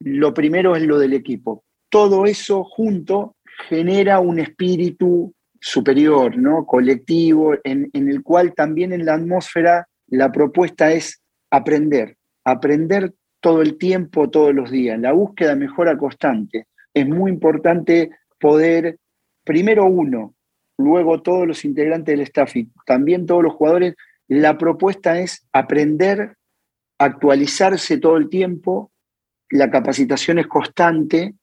lo 0.00 0.32
primero 0.32 0.76
es 0.76 0.82
lo 0.82 0.98
del 0.98 1.12
equipo. 1.12 1.64
Todo 1.90 2.26
eso 2.26 2.64
junto 2.64 3.36
genera 3.68 4.20
un 4.20 4.38
espíritu 4.38 5.34
superior, 5.60 6.36
¿no? 6.36 6.64
colectivo, 6.64 7.54
en, 7.64 7.90
el 7.92 8.22
cual 8.22 8.54
también 8.54 8.92
en 8.92 9.04
la 9.04 9.14
atmósfera 9.14 9.86
la 10.08 10.32
propuesta 10.32 10.90
es 10.92 11.20
aprender, 11.50 12.16
aprender 12.44 13.12
todo 13.40 13.62
el 13.62 13.76
tiempo, 13.76 14.30
todos 14.30 14.54
los 14.54 14.70
días, 14.70 14.98
la 14.98 15.12
búsqueda 15.12 15.54
mejora 15.54 15.96
constante. 15.96 16.66
Es 16.94 17.06
muy 17.06 17.30
importante 17.30 18.10
poder 18.38 18.98
primero 19.44 19.86
uno, 19.86 20.34
luego 20.78 21.22
todos 21.22 21.46
los 21.46 21.64
integrantes 21.64 22.12
del 22.12 22.22
staff 22.22 22.56
y 22.56 22.70
también 22.86 23.26
todos 23.26 23.42
los 23.42 23.54
jugadores, 23.54 23.94
la 24.30 24.56
propuesta 24.56 25.18
es 25.18 25.44
aprender, 25.52 26.36
actualizarse 27.00 27.98
todo 27.98 28.16
el 28.16 28.28
tiempo, 28.28 28.92
la 29.50 29.68
capacitación 29.72 30.38
es 30.38 30.46
constante, 30.46 31.34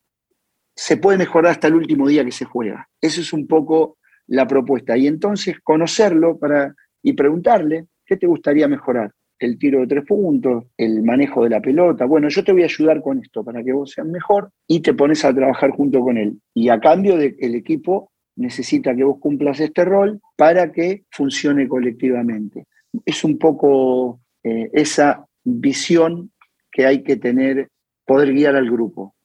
se 0.74 0.96
puede 0.96 1.17
mejorar 1.17 1.51
hasta 1.51 1.67
el 1.67 1.75
último 1.75 2.08
día 2.08 2.24
que 2.24 2.32
se 2.32 2.46
juega. 2.46 2.88
Eso 3.01 3.20
es 3.20 3.34
un 3.34 3.46
poco 3.46 3.98
la 4.27 4.48
propuesta. 4.48 4.96
Y 4.96 5.06
entonces 5.06 5.60
conocerlo 5.62 6.39
para, 6.39 6.74
y 7.03 7.12
preguntarle, 7.12 7.88
¿qué 8.06 8.15
te 8.15 8.25
gustaría 8.25 8.70
mejorar? 8.70 9.12
El 9.38 9.60
tiro 9.60 9.82
de 9.82 9.88
tres 9.88 10.06
puntos, 10.06 10.63
el 10.77 11.03
manejo 11.03 11.44
de 11.44 11.50
la 11.50 11.60
pelota. 11.60 12.06
Bueno, 12.06 12.29
yo 12.29 12.41
te 12.41 12.53
voy 12.53 12.62
a 12.62 12.67
ayudar 12.67 13.01
con 13.01 13.20
esto 13.20 13.44
para 13.44 13.62
que 13.65 13.74
vos 13.74 13.91
seas 13.91 14.08
mejor 14.08 14.50
y 14.65 14.79
te 14.79 14.94
pones 14.94 15.25
a 15.25 15.34
trabajar 15.34 15.72
junto 15.72 16.00
con 16.00 16.17
él. 16.17 16.39
Y 16.53 16.70
a 16.70 16.79
cambio 16.79 17.17
de 17.17 17.36
el 17.41 17.53
equipo 17.53 18.13
necesita 18.38 18.96
que 18.96 19.03
vos 19.03 19.20
cumplas 19.20 19.60
este 19.60 19.84
rol 19.84 20.22
para 20.38 20.72
que 20.72 21.03
funcione 21.12 21.67
colectivamente. 21.67 22.65
Es 23.06 23.24
un 23.24 23.38
poco 23.38 24.20
eh, 24.44 24.70
esa 24.74 25.25
visión 25.44 26.32
que 26.72 26.86
hay 26.86 27.04
que 27.04 27.16
tener, 27.16 27.70
poder 28.06 28.34
guiar 28.34 28.56
al 28.56 28.70
grupo. 28.70 29.16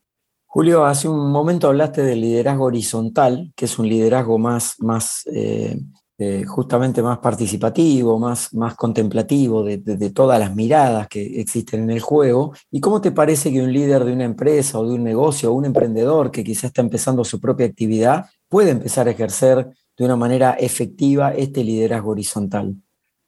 Julio, 0.47 0.85
hace 0.85 1.09
un 1.09 1.33
momento 1.33 1.69
hablaste 1.69 2.03
del 2.03 2.21
liderazgo 2.21 2.65
horizontal, 2.65 3.53
que 3.57 3.65
es 3.65 3.79
un 3.79 3.89
liderazgo 3.89 4.39
más, 4.39 4.75
más 4.81 5.23
eh, 5.33 5.79
eh, 6.19 6.45
justamente 6.45 7.03
más 7.03 7.19
participativo, 7.19 8.19
más, 8.19 8.55
más 8.55 8.77
contemplativo 8.77 9.65
de, 9.65 10.11
todas 10.11 10.39
las 10.39 10.55
miradas 10.55 11.09
que 11.09 11.41
existen 11.41 11.85
en 11.85 11.91
el 11.91 12.01
juego. 12.01 12.53
¿Y 12.71 12.81
cómo 12.81 13.01
te 13.01 13.11
parece 13.13 13.51
que 13.51 13.63
un 13.63 13.73
líder 13.73 14.05
de 14.05 14.13
una 14.13 14.25
empresa 14.25 14.79
o 14.79 14.87
de 14.87 14.95
un 14.95 15.03
negocio 15.03 15.51
o 15.51 15.55
un 15.55 15.65
emprendedor 15.65 16.31
que 16.31 16.45
quizás 16.45 16.65
está 16.65 16.83
empezando 16.83 17.25
su 17.25 17.41
propia 17.41 17.67
actividad 17.67 18.27
puede 18.49 18.71
empezar 18.71 19.09
a 19.09 19.13
ejercer 19.13 19.71
de 19.97 20.05
una 20.05 20.15
manera 20.15 20.53
efectiva 20.53 21.33
este 21.33 21.65
liderazgo 21.65 22.11
horizontal? 22.11 22.77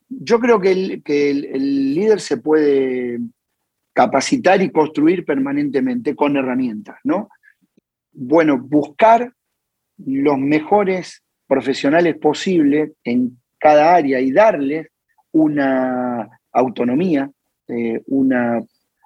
Yo 0.09 0.39
creo 0.39 0.61
que 0.61 0.73
el, 0.73 1.03
que 1.03 1.31
el 1.31 1.95
líder 1.95 2.21
se 2.21 2.37
puede 2.37 3.21
capacitar 3.95 4.61
y 4.61 4.71
construir 4.71 5.25
permanentemente 5.25 6.15
con 6.15 6.37
herramientas, 6.37 6.97
¿no? 7.05 7.29
Bueno, 8.13 8.59
buscar 8.59 9.33
los 9.99 10.39
mejores 10.39 11.23
profesionales 11.47 12.17
posibles 12.19 12.93
en 13.05 13.39
cada 13.59 13.95
área 13.95 14.21
y 14.21 14.33
darles 14.33 14.89
una 15.33 16.29
autonomía, 16.53 17.31
eh, 17.69 18.03
una 18.07 18.61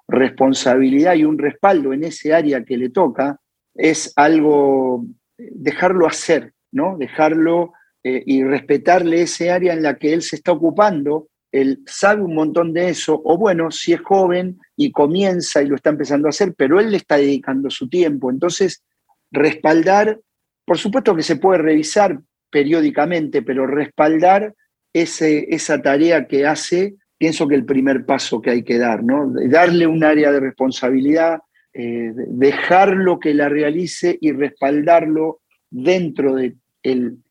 responsabilidad 0.07 1.15
y 1.15 1.23
un 1.23 1.37
respaldo 1.37 1.93
en 1.93 2.03
ese 2.03 2.33
área 2.33 2.63
que 2.63 2.77
le 2.77 2.89
toca, 2.89 3.39
es 3.75 4.11
algo, 4.15 5.05
dejarlo 5.37 6.07
hacer, 6.07 6.53
¿no? 6.71 6.97
Dejarlo 6.97 7.73
eh, 8.03 8.23
y 8.25 8.43
respetarle 8.43 9.21
ese 9.23 9.51
área 9.51 9.73
en 9.73 9.83
la 9.83 9.97
que 9.97 10.13
él 10.13 10.21
se 10.21 10.37
está 10.37 10.51
ocupando, 10.51 11.27
él 11.51 11.79
sabe 11.85 12.21
un 12.21 12.35
montón 12.35 12.73
de 12.73 12.89
eso, 12.89 13.19
o 13.23 13.37
bueno, 13.37 13.71
si 13.71 13.93
es 13.93 14.01
joven 14.01 14.59
y 14.75 14.91
comienza 14.91 15.61
y 15.61 15.67
lo 15.67 15.75
está 15.75 15.89
empezando 15.89 16.27
a 16.27 16.29
hacer, 16.29 16.53
pero 16.55 16.79
él 16.79 16.91
le 16.91 16.97
está 16.97 17.17
dedicando 17.17 17.69
su 17.69 17.89
tiempo. 17.89 18.29
Entonces, 18.29 18.83
respaldar, 19.31 20.19
por 20.65 20.77
supuesto 20.77 21.15
que 21.15 21.23
se 21.23 21.37
puede 21.37 21.59
revisar 21.59 22.19
periódicamente, 22.51 23.41
pero 23.41 23.65
respaldar 23.65 24.53
ese, 24.93 25.47
esa 25.49 25.81
tarea 25.81 26.27
que 26.27 26.45
hace 26.45 26.95
pienso 27.17 27.47
que 27.47 27.55
el 27.55 27.65
primer 27.65 28.05
paso 28.05 28.41
que 28.41 28.49
hay 28.49 28.63
que 28.63 28.77
dar, 28.77 29.03
¿no? 29.03 29.31
Darle 29.49 29.85
un 29.85 30.03
área 30.03 30.31
de 30.31 30.39
responsabilidad, 30.39 31.39
eh, 31.73 32.13
dejarlo 32.15 33.19
que 33.19 33.33
la 33.33 33.49
realice 33.49 34.17
y 34.21 34.31
respaldarlo 34.31 35.41
dentro 35.69 36.35
del 36.35 36.57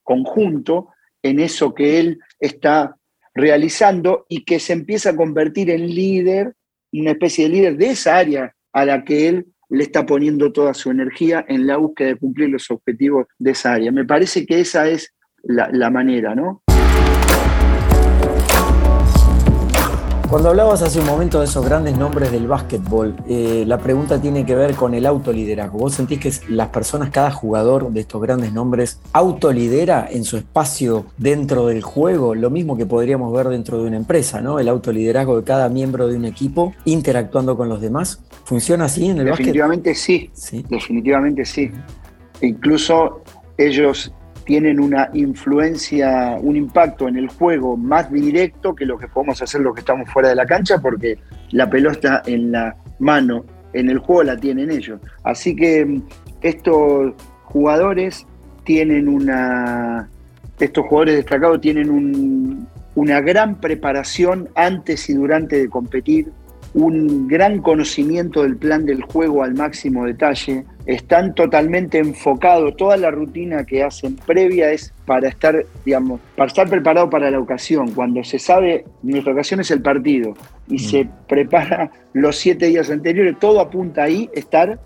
conjunto 0.09 0.89
en 1.23 1.39
eso 1.39 1.75
que 1.75 2.01
él 2.01 2.19
está 2.41 2.97
realizando 3.35 4.25
y 4.27 4.43
que 4.43 4.59
se 4.59 4.73
empieza 4.73 5.11
a 5.11 5.17
convertir 5.17 5.69
en 5.69 5.87
líder, 5.87 6.55
una 6.93 7.11
especie 7.11 7.45
de 7.45 7.51
líder 7.51 7.77
de 7.77 7.91
esa 7.91 8.17
área 8.17 8.55
a 8.73 8.87
la 8.87 9.05
que 9.05 9.29
él 9.29 9.47
le 9.69 9.83
está 9.83 10.07
poniendo 10.07 10.51
toda 10.51 10.73
su 10.73 10.91
energía 10.91 11.45
en 11.47 11.67
la 11.67 11.77
búsqueda 11.77 12.09
de 12.09 12.17
cumplir 12.17 12.49
los 12.49 12.71
objetivos 12.71 13.27
de 13.39 13.51
esa 13.51 13.75
área. 13.75 13.93
Me 13.93 14.07
parece 14.07 14.47
que 14.47 14.61
esa 14.61 14.89
es 14.89 15.15
la, 15.43 15.69
la 15.71 15.91
manera, 15.91 16.35
¿no? 16.35 16.63
Cuando 20.29 20.51
hablabas 20.51 20.83
hace 20.83 21.01
un 21.01 21.07
momento 21.07 21.39
de 21.39 21.47
esos 21.47 21.65
grandes 21.65 21.97
nombres 21.97 22.31
del 22.31 22.47
básquetbol, 22.47 23.17
eh, 23.27 23.65
la 23.67 23.79
pregunta 23.79 24.21
tiene 24.21 24.45
que 24.45 24.55
ver 24.55 24.75
con 24.75 24.93
el 24.93 25.07
autoliderazgo. 25.07 25.79
¿Vos 25.79 25.95
sentís 25.95 26.19
que 26.21 26.31
las 26.51 26.69
personas, 26.69 27.09
cada 27.09 27.31
jugador 27.31 27.91
de 27.91 28.01
estos 28.01 28.21
grandes 28.21 28.53
nombres, 28.53 29.01
autolidera 29.15 30.07
en 30.11 30.25
su 30.25 30.37
espacio 30.37 31.07
dentro 31.17 31.69
del 31.69 31.81
juego? 31.81 32.35
Lo 32.35 32.51
mismo 32.51 32.77
que 32.77 32.85
podríamos 32.85 33.33
ver 33.33 33.49
dentro 33.49 33.81
de 33.81 33.89
una 33.89 33.97
empresa, 33.97 34.43
¿no? 34.43 34.59
El 34.59 34.69
autoliderazgo 34.69 35.39
de 35.39 35.45
cada 35.45 35.71
miembro 35.71 36.09
de 36.09 36.17
un 36.17 36.27
equipo 36.27 36.75
interactuando 36.85 37.57
con 37.57 37.71
los 37.71 37.81
demás. 37.81 38.23
¿Funciona 38.45 38.85
así 38.85 39.09
en 39.09 39.21
el 39.21 39.25
definitivamente 39.25 39.95
Sí, 39.95 40.29
sí, 40.35 40.63
definitivamente 40.69 41.47
sí. 41.47 41.71
Incluso 42.43 43.23
ellos 43.57 44.13
tienen 44.49 44.81
una 44.81 45.11
influencia, 45.13 46.39
un 46.41 46.57
impacto 46.57 47.07
en 47.07 47.19
el 47.19 47.29
juego 47.29 47.77
más 47.77 48.11
directo 48.11 48.75
que 48.75 48.87
lo 48.87 48.97
que 48.97 49.07
podemos 49.07 49.43
hacer 49.43 49.61
los 49.61 49.75
que 49.75 49.81
estamos 49.81 50.09
fuera 50.09 50.31
de 50.31 50.37
la 50.37 50.47
cancha, 50.47 50.79
porque 50.79 51.19
la 51.51 51.69
pelota 51.69 52.23
en 52.25 52.53
la 52.53 52.75
mano, 52.99 53.45
en 53.75 53.91
el 53.91 53.99
juego 53.99 54.23
la 54.23 54.39
tienen 54.39 54.71
ellos. 54.71 55.03
Así 55.23 55.55
que 55.55 55.85
mm, 55.85 56.03
estos 56.41 57.13
jugadores 57.45 58.27
tienen 58.65 59.09
una, 59.09 60.09
estos 60.59 60.87
jugadores 60.87 61.17
destacados 61.17 61.61
tienen 61.61 62.67
una 62.95 63.21
gran 63.21 63.61
preparación 63.61 64.49
antes 64.55 65.11
y 65.11 65.13
durante 65.13 65.59
de 65.59 65.69
competir, 65.69 66.33
un 66.85 67.27
gran 67.27 67.61
conocimiento 67.61 68.43
del 68.43 68.57
plan 68.57 68.87
del 68.87 69.03
juego 69.03 69.43
al 69.43 69.55
máximo 69.55 70.05
detalle, 70.05 70.65
están 70.87 71.35
totalmente 71.35 71.99
enfocados, 71.99 72.77
toda 72.77 72.97
la 72.97 73.11
rutina 73.11 73.65
que 73.65 73.83
hacen 73.83 74.17
previa 74.17 74.71
es 74.71 74.95
para 75.05 75.29
estar, 75.29 75.67
digamos, 75.85 76.21
para 76.37 76.47
estar 76.47 76.69
preparado 76.69 77.11
para 77.11 77.31
la 77.31 77.41
ocasión. 77.41 77.93
Cuando 77.93 78.23
se 78.23 78.39
sabe, 78.39 78.85
nuestra 79.03 79.33
ocasión 79.33 79.61
es 79.61 79.71
el 79.71 79.83
partido 79.83 80.35
y 80.69 80.77
mm. 80.77 80.79
se 80.79 81.09
prepara 81.29 81.91
los 82.13 82.37
siete 82.37 82.67
días 82.67 82.91
anteriores, 82.91 83.39
todo 83.39 83.61
apunta 83.61 84.05
ahí, 84.05 84.31
estar 84.33 84.79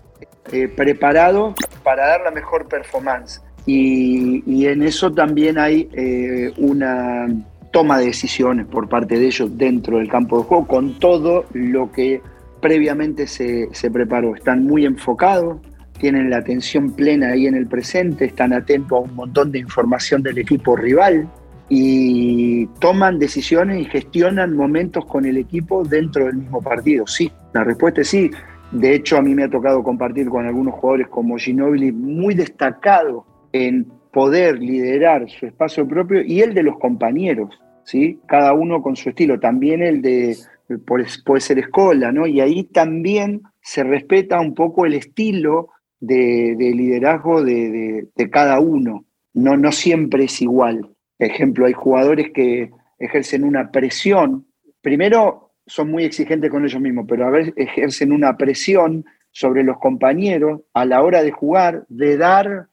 eh, 0.51 0.67
preparado 0.67 1.53
para 1.83 2.07
dar 2.07 2.21
la 2.21 2.31
mejor 2.31 2.67
performance. 2.67 3.41
Y, 3.65 4.65
en 4.65 4.83
eso 4.83 5.11
también 5.13 5.57
hay 5.57 5.87
eh, 5.93 6.51
una 6.57 7.27
toma 7.73 7.97
de 7.97 8.05
decisiones 8.05 8.67
por 8.67 8.87
parte 8.87 9.19
de 9.19 9.25
ellos 9.25 9.57
dentro 9.57 9.97
del 9.97 10.07
campo 10.07 10.37
de 10.37 10.43
juego 10.45 10.67
con 10.67 10.99
todo 10.99 11.45
lo 11.53 11.91
que 11.91 12.21
previamente 12.61 13.27
se, 13.27 13.67
se 13.73 13.91
preparó. 13.91 14.35
Están 14.35 14.63
muy 14.63 14.85
enfocados, 14.85 15.57
tienen 15.99 16.29
la 16.29 16.37
atención 16.37 16.91
plena 16.91 17.29
ahí 17.29 17.47
en 17.47 17.55
el 17.55 17.67
presente, 17.67 18.25
están 18.25 18.53
atentos 18.53 18.97
a 18.97 19.01
un 19.01 19.15
montón 19.15 19.51
de 19.51 19.59
información 19.59 20.21
del 20.21 20.37
equipo 20.37 20.75
rival 20.75 21.27
y 21.67 22.67
toman 22.79 23.17
decisiones 23.17 23.81
y 23.81 23.85
gestionan 23.85 24.55
momentos 24.55 25.05
con 25.05 25.25
el 25.25 25.37
equipo 25.37 25.83
dentro 25.83 26.25
del 26.25 26.35
mismo 26.35 26.61
partido. 26.61 27.07
Sí, 27.07 27.31
la 27.53 27.63
respuesta 27.63 28.01
es 28.01 28.07
sí. 28.07 28.29
De 28.71 28.93
hecho, 28.93 29.17
a 29.17 29.21
mí 29.23 29.33
me 29.33 29.45
ha 29.45 29.49
tocado 29.49 29.83
compartir 29.83 30.29
con 30.29 30.45
algunos 30.45 30.75
jugadores 30.75 31.07
como 31.07 31.37
Ginobili, 31.37 31.91
muy 31.91 32.35
destacado 32.35 33.25
en 33.51 33.87
poder 34.11 34.59
liderar 34.59 35.27
su 35.29 35.47
espacio 35.47 35.87
propio 35.87 36.21
y 36.21 36.41
el 36.41 36.53
de 36.53 36.63
los 36.63 36.77
compañeros, 36.77 37.59
¿sí? 37.83 38.19
Cada 38.27 38.53
uno 38.53 38.81
con 38.81 38.95
su 38.95 39.09
estilo, 39.09 39.39
también 39.39 39.81
el 39.81 40.01
de, 40.01 40.37
puede 40.85 41.41
ser 41.41 41.59
escola, 41.59 42.11
¿no? 42.11 42.27
Y 42.27 42.41
ahí 42.41 42.63
también 42.63 43.43
se 43.61 43.83
respeta 43.83 44.39
un 44.39 44.53
poco 44.53 44.85
el 44.85 44.93
estilo 44.93 45.69
de, 45.99 46.55
liderazgo 46.59 47.43
de, 47.43 48.07
cada 48.31 48.59
uno. 48.59 49.05
No, 49.33 49.57
no 49.57 49.71
siempre 49.71 50.25
es 50.25 50.41
igual. 50.41 50.89
Ejemplo, 51.19 51.65
hay 51.65 51.73
jugadores 51.73 52.31
que 52.33 52.71
ejercen 52.99 53.43
una 53.43 53.71
presión. 53.71 54.45
Primero, 54.81 55.53
son 55.65 55.89
muy 55.89 56.03
exigentes 56.03 56.51
con 56.51 56.65
ellos 56.65 56.81
mismos, 56.81 57.05
pero 57.07 57.25
a 57.25 57.29
veces 57.29 57.53
ejercen 57.55 58.11
una 58.11 58.37
presión 58.37 59.05
sobre 59.31 59.63
los 59.63 59.79
compañeros 59.79 60.61
a 60.73 60.85
la 60.85 61.01
hora 61.01 61.23
de 61.23 61.31
jugar, 61.31 61.85
de 61.89 62.17
dar 62.17 62.67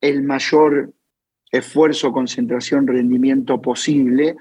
el 0.00 0.22
mayor 0.22 0.92
esfuerzo, 1.50 2.12
concentración, 2.12 2.86
rendimiento 2.86 3.60
posible. 3.60 4.36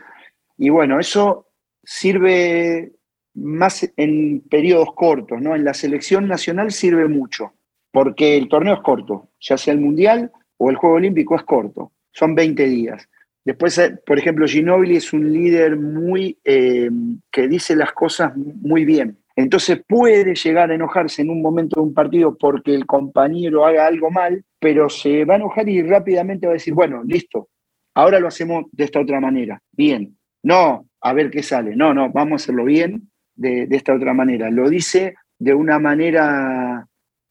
Y 0.57 0.69
bueno, 0.69 0.99
eso 0.99 1.47
sirve 1.83 2.93
más 3.33 3.91
en 3.97 4.41
periodos 4.41 4.93
cortos, 4.95 5.41
¿no? 5.41 5.55
En 5.55 5.65
la 5.65 5.73
selección 5.73 6.27
nacional 6.27 6.71
sirve 6.71 7.07
mucho 7.07 7.53
porque 7.95 8.35
el 8.35 8.49
torneo 8.49 8.73
es 8.73 8.81
corto, 8.81 9.29
ya 9.39 9.57
sea 9.57 9.73
el 9.73 9.79
Mundial 9.79 10.29
o 10.57 10.69
el 10.69 10.75
Juego 10.75 10.97
Olímpico 10.97 11.37
es 11.37 11.43
corto, 11.43 11.93
son 12.11 12.35
20 12.35 12.65
días. 12.65 13.07
Después, 13.45 13.77
eh, 13.77 13.97
por 14.05 14.19
ejemplo, 14.19 14.45
Ginobili 14.45 14.97
es 14.97 15.13
un 15.13 15.31
líder 15.31 15.77
muy 15.77 16.37
eh, 16.43 16.89
que 17.31 17.47
dice 17.47 17.73
las 17.73 17.93
cosas 17.93 18.33
muy 18.35 18.83
bien. 18.83 19.17
Entonces 19.37 19.81
puede 19.87 20.35
llegar 20.35 20.71
a 20.71 20.75
enojarse 20.75 21.21
en 21.21 21.29
un 21.29 21.41
momento 21.41 21.79
de 21.79 21.87
un 21.87 21.93
partido 21.93 22.37
porque 22.37 22.75
el 22.75 22.85
compañero 22.85 23.65
haga 23.65 23.87
algo 23.87 24.11
mal, 24.11 24.43
pero 24.59 24.89
se 24.89 25.23
va 25.23 25.35
a 25.35 25.37
enojar 25.37 25.69
y 25.69 25.81
rápidamente 25.81 26.47
va 26.47 26.51
a 26.51 26.55
decir, 26.55 26.73
bueno, 26.73 27.01
listo, 27.05 27.47
ahora 27.93 28.19
lo 28.19 28.27
hacemos 28.27 28.65
de 28.73 28.83
esta 28.83 28.99
otra 28.99 29.21
manera. 29.21 29.61
Bien. 29.71 30.17
No, 30.45 30.85
a 31.01 31.13
ver 31.13 31.31
qué 31.31 31.41
sale. 31.41 31.75
No, 31.75 31.91
no, 31.95 32.11
vamos 32.11 32.33
a 32.33 32.43
hacerlo 32.43 32.65
bien 32.65 33.09
de, 33.33 33.65
de 33.65 33.75
esta 33.75 33.95
otra 33.95 34.13
manera. 34.13 34.51
Lo 34.51 34.69
dice 34.69 35.15
de 35.39 35.55
una 35.55 35.79
manera 35.79 36.87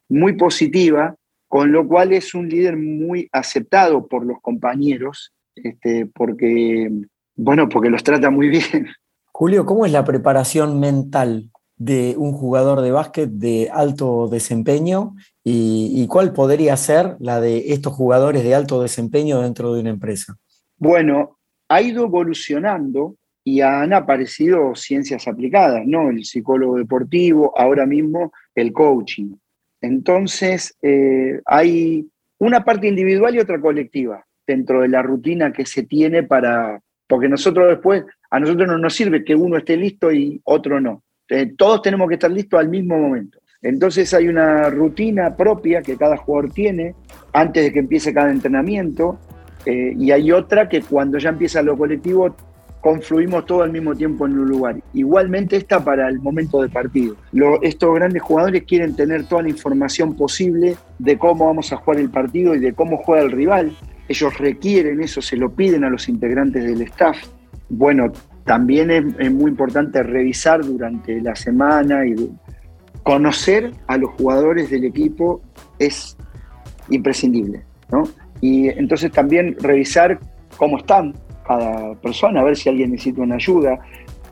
muy 0.09 0.33
positiva, 0.33 1.15
con 1.47 1.71
lo 1.71 1.87
cual 1.87 2.13
es 2.13 2.35
un 2.35 2.49
líder 2.49 2.77
muy 2.77 3.29
aceptado 3.31 4.09
por 4.09 4.27
los 4.27 4.41
compañeros, 4.41 5.33
este, 5.55 6.07
porque, 6.07 6.91
bueno, 7.37 7.69
porque 7.69 7.89
los 7.89 8.03
trata 8.03 8.31
muy 8.31 8.49
bien. 8.49 8.89
Julio, 9.27 9.65
¿cómo 9.65 9.87
es 9.87 9.93
la 9.93 10.05
preparación 10.05 10.81
mental 10.81 11.53
de 11.77 12.17
un 12.19 12.33
jugador 12.33 12.81
de 12.81 12.91
básquet 12.91 13.31
de 13.31 13.71
alto 13.73 14.27
desempeño 14.27 15.15
y, 15.45 15.93
y, 15.95 16.09
cuál 16.09 16.33
podría 16.33 16.77
ser 16.77 17.17
la 17.21 17.41
de 17.41 17.73
estos 17.73 17.93
jugadores 17.93 18.43
de 18.43 18.57
alto 18.57 18.83
desempeño 18.83 19.41
dentro 19.41 19.73
de 19.73 19.83
una 19.83 19.91
empresa? 19.91 20.37
Bueno, 20.79 21.34
ha 21.69 21.83
ido 21.83 22.05
evolucionando 22.05 23.17
y 23.45 23.61
han 23.61 23.93
aparecido 23.93 24.75
ciencias 24.75 25.29
aplicadas, 25.29 25.87
¿no? 25.87 26.09
El 26.09 26.25
psicólogo 26.25 26.77
deportivo, 26.77 27.53
ahora 27.57 27.85
mismo 27.87 28.33
el 28.55 28.73
coaching. 28.73 29.35
Entonces, 29.81 30.75
eh, 30.81 31.41
hay 31.45 32.07
una 32.39 32.65
parte 32.65 32.89
individual 32.89 33.35
y 33.35 33.41
otra 33.41 33.61
colectiva 33.61 34.25
dentro 34.47 34.81
de 34.81 34.89
la 34.89 35.03
rutina 35.03 35.53
que 35.53 35.67
se 35.67 35.83
tiene 35.83 36.23
para, 36.23 36.81
porque 37.07 37.29
nosotros 37.29 37.69
después, 37.69 38.05
a 38.31 38.41
nosotros 38.41 38.67
no 38.67 38.79
nos 38.79 38.95
sirve 38.95 39.25
que 39.25 39.35
uno 39.35 39.59
esté 39.59 39.77
listo 39.77 40.11
y 40.11 40.41
otro 40.45 40.81
no. 40.81 41.03
Eh, 41.29 41.53
todos 41.57 41.83
tenemos 41.83 42.09
que 42.09 42.15
estar 42.15 42.31
listos 42.31 42.61
al 42.61 42.69
mismo 42.69 42.99
momento. 42.99 43.39
Entonces 43.61 44.13
hay 44.13 44.29
una 44.29 44.69
rutina 44.69 45.37
propia 45.37 45.81
que 45.81 45.97
cada 45.97 46.17
jugador 46.19 46.53
tiene 46.53 46.95
antes 47.33 47.65
de 47.65 47.73
que 47.73 47.79
empiece 47.79 48.13
cada 48.13 48.31
entrenamiento 48.31 49.19
eh, 49.67 49.95
y 49.99 50.11
hay 50.11 50.33
otra 50.33 50.69
que 50.69 50.83
cuando 50.83 51.19
ya 51.19 51.31
empieza 51.31 51.63
lo 51.63 51.77
colectivo 51.77 52.35
confluimos 52.85 53.47
todo 53.47 53.63
al 53.63 53.73
mismo 53.73 53.95
tiempo 53.95 54.27
en 54.27 54.39
un 54.39 54.47
lugar. 54.47 54.77
Igualmente 54.93 55.57
está 55.57 55.83
para 55.83 56.07
el 56.07 56.21
momento 56.21 56.61
de 56.61 56.69
partido. 56.69 57.17
estos 57.63 57.95
grandes 57.95 58.21
jugadores 58.21 58.65
quieren 58.65 58.95
tener 58.95 59.25
toda 59.27 59.41
la 59.41 59.49
información 59.49 60.15
posible 60.15 60.77
de 60.99 61.17
cómo 61.17 61.47
vamos 61.47 61.73
a 61.73 61.79
jugar 61.79 61.99
el 61.99 62.11
partido 62.11 62.55
y 62.55 62.59
de 62.59 62.75
cómo 62.75 62.99
juega 62.99 63.23
el 63.25 63.33
rival. 63.33 63.75
Ellos 64.07 64.37
requieren 64.37 65.01
eso, 65.01 65.23
se 65.23 65.39
lo 65.39 65.51
piden 65.51 65.83
a 65.85 65.89
los 65.89 66.11
integrantes 66.11 66.63
del 66.63 66.83
staff. 66.83 67.17
Bueno, 67.71 68.13
también 68.45 68.91
es, 68.91 69.33
muy 69.33 69.51
importante 69.51 70.03
revisar 70.03 70.63
durante 70.63 71.23
la 71.23 71.35
semana 71.35 72.07
y 72.07 72.15
conocer 73.03 73.73
a 73.87 73.97
los 73.97 74.11
jugadores 74.11 74.69
del 74.69 74.85
equipo 74.85 75.41
es 75.79 76.19
imprescindible, 76.91 77.63
¿no? 77.91 78.05
Y 78.45 78.69
entonces 78.69 79.11
también 79.11 79.57
revisar 79.59 80.21
cómo 80.59 80.77
están, 80.77 81.15
cada 81.49 81.95
persona, 81.95 82.43
a 82.43 82.45
ver 82.45 82.57
si 82.59 82.69
alguien 82.69 82.91
necesita 82.91 83.23
una 83.23 83.37
ayuda. 83.37 83.79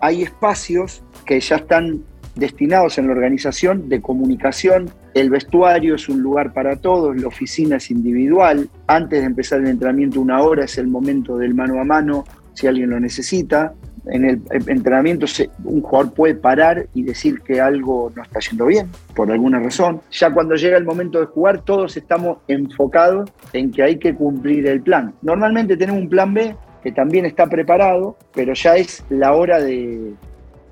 Hay 0.01 0.21
espacios 0.21 1.03
que 1.25 1.41
ya 1.41 1.57
están 1.57 2.03
destinados 2.35 2.99
en 2.99 3.07
la 3.07 3.15
organización 3.15 3.89
de 3.89 4.03
comunicación. 4.03 4.91
El 5.15 5.31
vestuario 5.31 5.95
es 5.95 6.11
un 6.11 6.21
lugar 6.21 6.53
para 6.53 6.77
todos, 6.77 7.17
la 7.17 7.29
oficina 7.29 7.77
es 7.77 7.91
individual. 7.91 8.69
Antes 8.87 9.21
de 9.21 9.25
empezar 9.25 9.61
el 9.61 9.69
entrenamiento, 9.69 10.21
una 10.21 10.43
hora 10.43 10.67
es 10.67 10.77
el 10.77 10.89
momento 10.89 11.39
del 11.39 11.55
mano 11.55 11.81
a 11.81 11.85
mano, 11.85 12.25
si 12.53 12.67
alguien 12.67 12.91
lo 12.91 13.01
necesita. 13.01 13.73
En 14.07 14.25
el 14.25 14.43
entrenamiento 14.67 15.27
un 15.65 15.81
jugador 15.81 16.13
puede 16.13 16.35
parar 16.35 16.87
y 16.95 17.03
decir 17.03 17.41
que 17.41 17.61
algo 17.61 18.13
no 18.15 18.23
está 18.23 18.41
yendo 18.41 18.67
bien, 18.67 18.89
por 19.15 19.31
alguna 19.31 19.61
razón. 19.61 20.01
Ya 20.11 20.33
cuando 20.33 20.57
llega 20.57 20.77
el 20.77 20.85
momento 20.85 21.21
de 21.21 21.27
jugar, 21.27 21.63
todos 21.63 21.97
estamos 21.97 22.39
enfocados 22.49 23.31
en 23.53 23.71
que 23.71 23.83
hay 23.83 23.99
que 23.99 24.15
cumplir 24.15 24.67
el 24.67 24.83
plan. 24.83 25.15
Normalmente 25.23 25.77
tenemos 25.77 26.03
un 26.03 26.09
plan 26.09 26.35
B 26.35 26.57
que 26.83 26.93
también 26.93 27.27
está 27.27 27.47
preparado, 27.47 28.17
pero 28.35 28.55
ya 28.55 28.77
es 28.77 29.05
la 29.09 29.35
hora 29.35 29.61
de, 29.61 30.15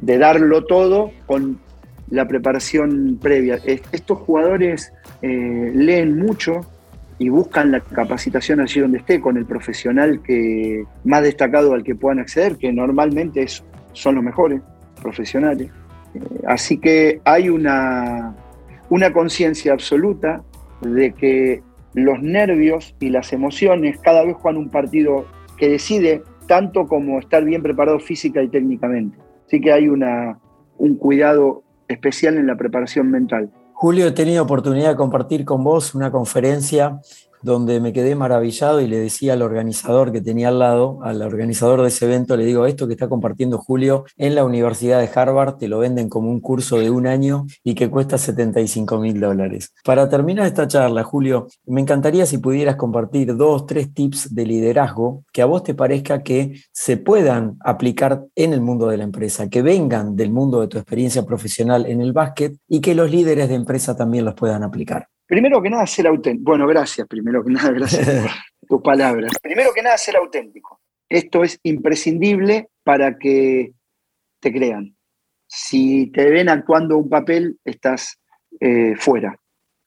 darlo 0.01 0.65
todo 0.65 1.13
con 1.27 1.61
la 2.11 2.27
preparación 2.27 3.19
previa. 3.23 3.59
Estos 3.65 4.19
jugadores 4.19 4.93
eh, 5.23 5.71
leen 5.73 6.19
mucho, 6.19 6.63
y 7.21 7.29
buscan 7.29 7.71
la 7.71 7.81
capacitación 7.81 8.61
allí 8.61 8.81
donde 8.81 8.97
esté, 8.97 9.21
con 9.21 9.37
el 9.37 9.45
profesional 9.45 10.23
que 10.23 10.85
más 11.05 11.23
destacado 11.23 11.75
al 11.75 11.85
que 11.85 11.95
puedan 11.95 12.19
acceder, 12.19 12.57
que 12.57 12.73
normalmente 12.73 13.47
son 13.93 14.15
los 14.15 14.25
mejores 14.25 14.63
profesionales. 15.03 15.71
Eh, 16.15 16.21
así 16.47 16.79
que 16.79 17.21
hay 17.27 17.51
una, 17.51 18.35
una 18.89 19.13
conciencia 19.13 19.75
absoluta 19.75 20.43
de 20.81 21.13
que 21.13 21.63
los 21.93 22.23
nervios 22.23 22.97
y 23.01 23.11
las 23.11 23.35
emociones 23.35 23.99
cada 23.99 24.25
vez 24.25 24.37
juegan 24.37 24.57
un 24.57 24.71
partido 24.71 25.27
que 25.59 25.69
decide 25.69 26.23
tanto 26.49 26.87
como 26.87 27.19
estar 27.19 27.45
bien 27.45 27.63
preparado 27.63 28.01
física 28.01 28.43
y 28.43 28.49
técnicamente. 28.49 29.19
Así 29.47 29.61
que 29.61 29.75
hay 29.75 29.89
una, 29.89 30.39
un 30.79 30.97
cuidado 30.97 31.65
especial 31.87 32.39
en 32.39 32.47
la 32.47 32.57
preparación 32.57 33.11
mental. 33.11 33.51
Julio, 33.83 34.07
he 34.07 34.13
tenido 34.13 34.43
oportunidad 34.43 34.91
de 34.91 34.97
compartir 34.97 35.47
con 35.47 35.65
vos 35.65 35.95
una 35.95 36.13
conferencia 36.13 37.01
donde 37.43 37.81
me 37.81 37.93
quedé 37.93 38.15
maravillado 38.15 38.81
y 38.81 38.87
le 38.87 38.99
decía 38.99 39.33
al 39.33 39.43
organizador 39.43 40.13
que 40.13 40.21
tenía 40.21 40.49
al 40.49 40.59
lado, 40.59 40.99
al 41.03 41.23
organizador 41.23 41.83
de 41.83 41.89
ese 41.89 42.07
evento, 42.07 42.37
le 42.37 42.45
digo, 42.45 42.67
esto 42.67 42.87
que 42.87 42.95
está 42.95 43.09
compartiendo 43.09 43.59
Julio 43.59 44.05
en 44.17 44.35
la 44.35 44.45
Universidad 44.45 45.01
de 45.01 45.11
Harvard, 45.15 45.57
te 45.57 45.69
lo 45.69 45.79
venden 45.79 46.09
como 46.09 46.31
un 46.31 46.41
curso 46.41 46.79
de 46.79 46.91
un 46.91 47.07
año 47.07 47.47
y 47.65 47.75
que 47.75 47.91
cuesta 47.91 48.19
75 48.19 48.99
mil 48.99 49.21
dólares. 49.21 49.73
Para 49.85 50.09
terminar 50.09 50.47
esta 50.47 50.69
charla, 50.69 51.05
Julio, 51.05 51.49
me 51.67 51.81
encantaría 51.81 52.27
si 52.27 52.39
pudieras 52.39 52.77
compartir 52.77 53.37
dos, 53.37 53.67
tres 53.67 53.93
tips 53.93 54.35
de 54.35 54.47
liderazgo 54.47 55.25
que 55.33 55.43
a 55.43 55.47
vos 55.47 55.63
te 55.63 55.75
parezca 55.75 56.23
que 56.23 56.61
se 56.73 56.97
puedan 56.97 57.57
aplicar 57.61 58.25
en 58.35 58.53
el 58.53 58.61
mundo 58.61 58.89
de 58.89 58.97
la 58.97 59.05
empresa, 59.05 59.49
que 59.49 59.63
vengan 59.63 60.17
del 60.17 60.31
mundo 60.31 60.61
de 60.61 60.69
tu 60.69 60.79
experiencia 60.79 61.25
profesional 61.25 61.87
en 61.87 62.01
el 62.01 62.13
básquet 62.13 62.57
y 62.69 62.81
que 62.81 62.95
los 62.95 63.11
líderes 63.11 63.49
de 63.49 63.55
empresa 63.55 63.97
también 63.97 64.25
los 64.25 64.35
puedan 64.35 64.63
aplicar. 64.63 65.09
Primero 65.31 65.63
que 65.63 65.71
nada, 65.71 65.87
ser 65.87 66.09
auténtico. 66.09 66.51
Bueno, 66.51 66.67
gracias, 66.67 67.07
primero 67.07 67.45
que 67.45 67.53
nada, 67.53 67.71
gracias 67.71 68.05
por 68.05 68.69
tus 68.69 68.83
palabras. 68.83 69.31
Primero 69.41 69.71
que 69.73 69.81
nada, 69.81 69.97
ser 69.97 70.17
auténtico. 70.17 70.81
Esto 71.09 71.45
es 71.45 71.61
imprescindible 71.63 72.71
para 72.83 73.17
que 73.17 73.73
te 74.41 74.53
crean. 74.53 74.97
Si 75.47 76.09
te 76.09 76.29
ven 76.31 76.49
actuando 76.49 76.97
un 76.97 77.09
papel, 77.09 77.61
estás 77.65 78.19
eh, 78.59 78.97
fuera. 78.97 79.39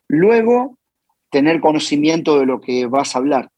Luego, 0.07 0.77
tener 1.29 1.59
conocimiento 1.59 2.39
de 2.39 2.45
lo 2.45 2.61
que 2.61 2.85
vas 2.85 3.13
a 3.13 3.19
hablar. 3.19 3.49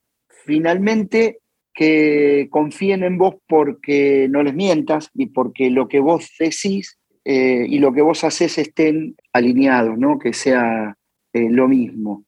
Finalmente, 0.43 1.37
que 1.71 2.47
confíen 2.49 3.03
en 3.03 3.19
vos 3.19 3.35
porque 3.47 4.25
no 4.27 4.41
les 4.41 4.55
mientas 4.55 5.11
y 5.13 5.27
porque 5.27 5.69
lo 5.69 5.87
que 5.87 5.99
vos 5.99 6.31
decís 6.39 6.97
eh, 7.25 7.67
y 7.69 7.77
lo 7.77 7.93
que 7.93 8.01
vos 8.01 8.23
haces 8.23 8.57
estén 8.57 9.15
alineados, 9.33 9.99
¿no? 9.99 10.17
que 10.17 10.33
sea 10.33 10.97
eh, 11.35 11.49
lo 11.49 11.67
mismo. 11.67 12.23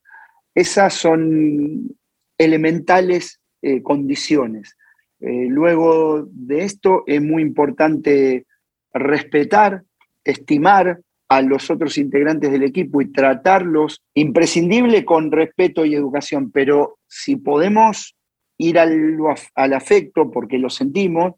Esas 0.53 0.93
son 0.93 1.95
elementales 2.37 3.39
eh, 3.61 3.81
condiciones. 3.81 4.75
Eh, 5.21 5.47
luego 5.47 6.27
de 6.29 6.65
esto 6.65 7.05
es 7.07 7.21
muy 7.21 7.41
importante 7.41 8.45
respetar, 8.91 9.83
estimar 10.25 10.99
a 11.29 11.41
los 11.41 11.71
otros 11.71 11.97
integrantes 11.97 12.51
del 12.51 12.63
equipo 12.63 13.01
y 13.01 13.09
tratarlos 13.13 14.01
imprescindible 14.13 15.05
con 15.05 15.31
respeto 15.31 15.85
y 15.85 15.95
educación, 15.95 16.51
pero 16.51 16.99
si 17.07 17.37
podemos 17.37 18.17
ir 18.57 18.77
al, 18.77 19.17
al 19.55 19.73
afecto 19.73 20.29
porque 20.29 20.57
lo 20.57 20.69
sentimos, 20.69 21.35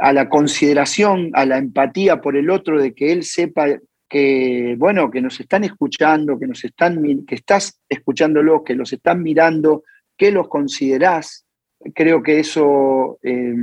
a 0.00 0.12
la 0.12 0.28
consideración, 0.28 1.30
a 1.34 1.46
la 1.46 1.58
empatía 1.58 2.20
por 2.20 2.36
el 2.36 2.50
otro, 2.50 2.82
de 2.82 2.94
que 2.94 3.12
él 3.12 3.22
sepa 3.22 3.68
que, 4.12 4.76
bueno, 4.76 5.10
que 5.10 5.22
nos 5.22 5.40
están 5.40 5.64
escuchando, 5.64 6.38
que 6.38 6.46
nos 6.46 6.62
están, 6.62 7.24
que 7.24 7.34
estás 7.34 7.80
escuchándolos, 7.88 8.60
que 8.62 8.74
los 8.74 8.92
están 8.92 9.22
mirando, 9.22 9.84
que 10.18 10.30
los 10.30 10.48
considerás. 10.48 11.46
Creo 11.94 12.22
que 12.22 12.38
eso 12.38 13.18
eh, 13.22 13.54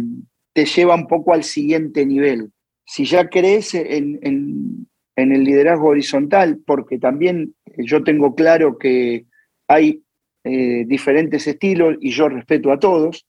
te 0.51 0.65
lleva 0.65 0.95
un 0.95 1.05
poco 1.05 1.35
al 1.35 1.43
siguiente 1.43 2.03
nivel. 2.03 2.49
Si 2.83 3.05
ya 3.05 3.29
crees 3.29 3.75
en, 3.75 4.87
el 5.15 5.43
liderazgo 5.43 5.89
horizontal, 5.89 6.59
porque 6.65 6.97
también 6.97 7.53
yo 7.77 8.03
tengo 8.03 8.33
claro 8.33 8.79
que 8.79 9.27
hay 9.67 10.01
eh, 10.45 10.83
diferentes 10.87 11.45
estilos 11.45 11.95
y 12.01 12.09
yo 12.09 12.27
respeto 12.27 12.71
a 12.71 12.79
todos, 12.79 13.27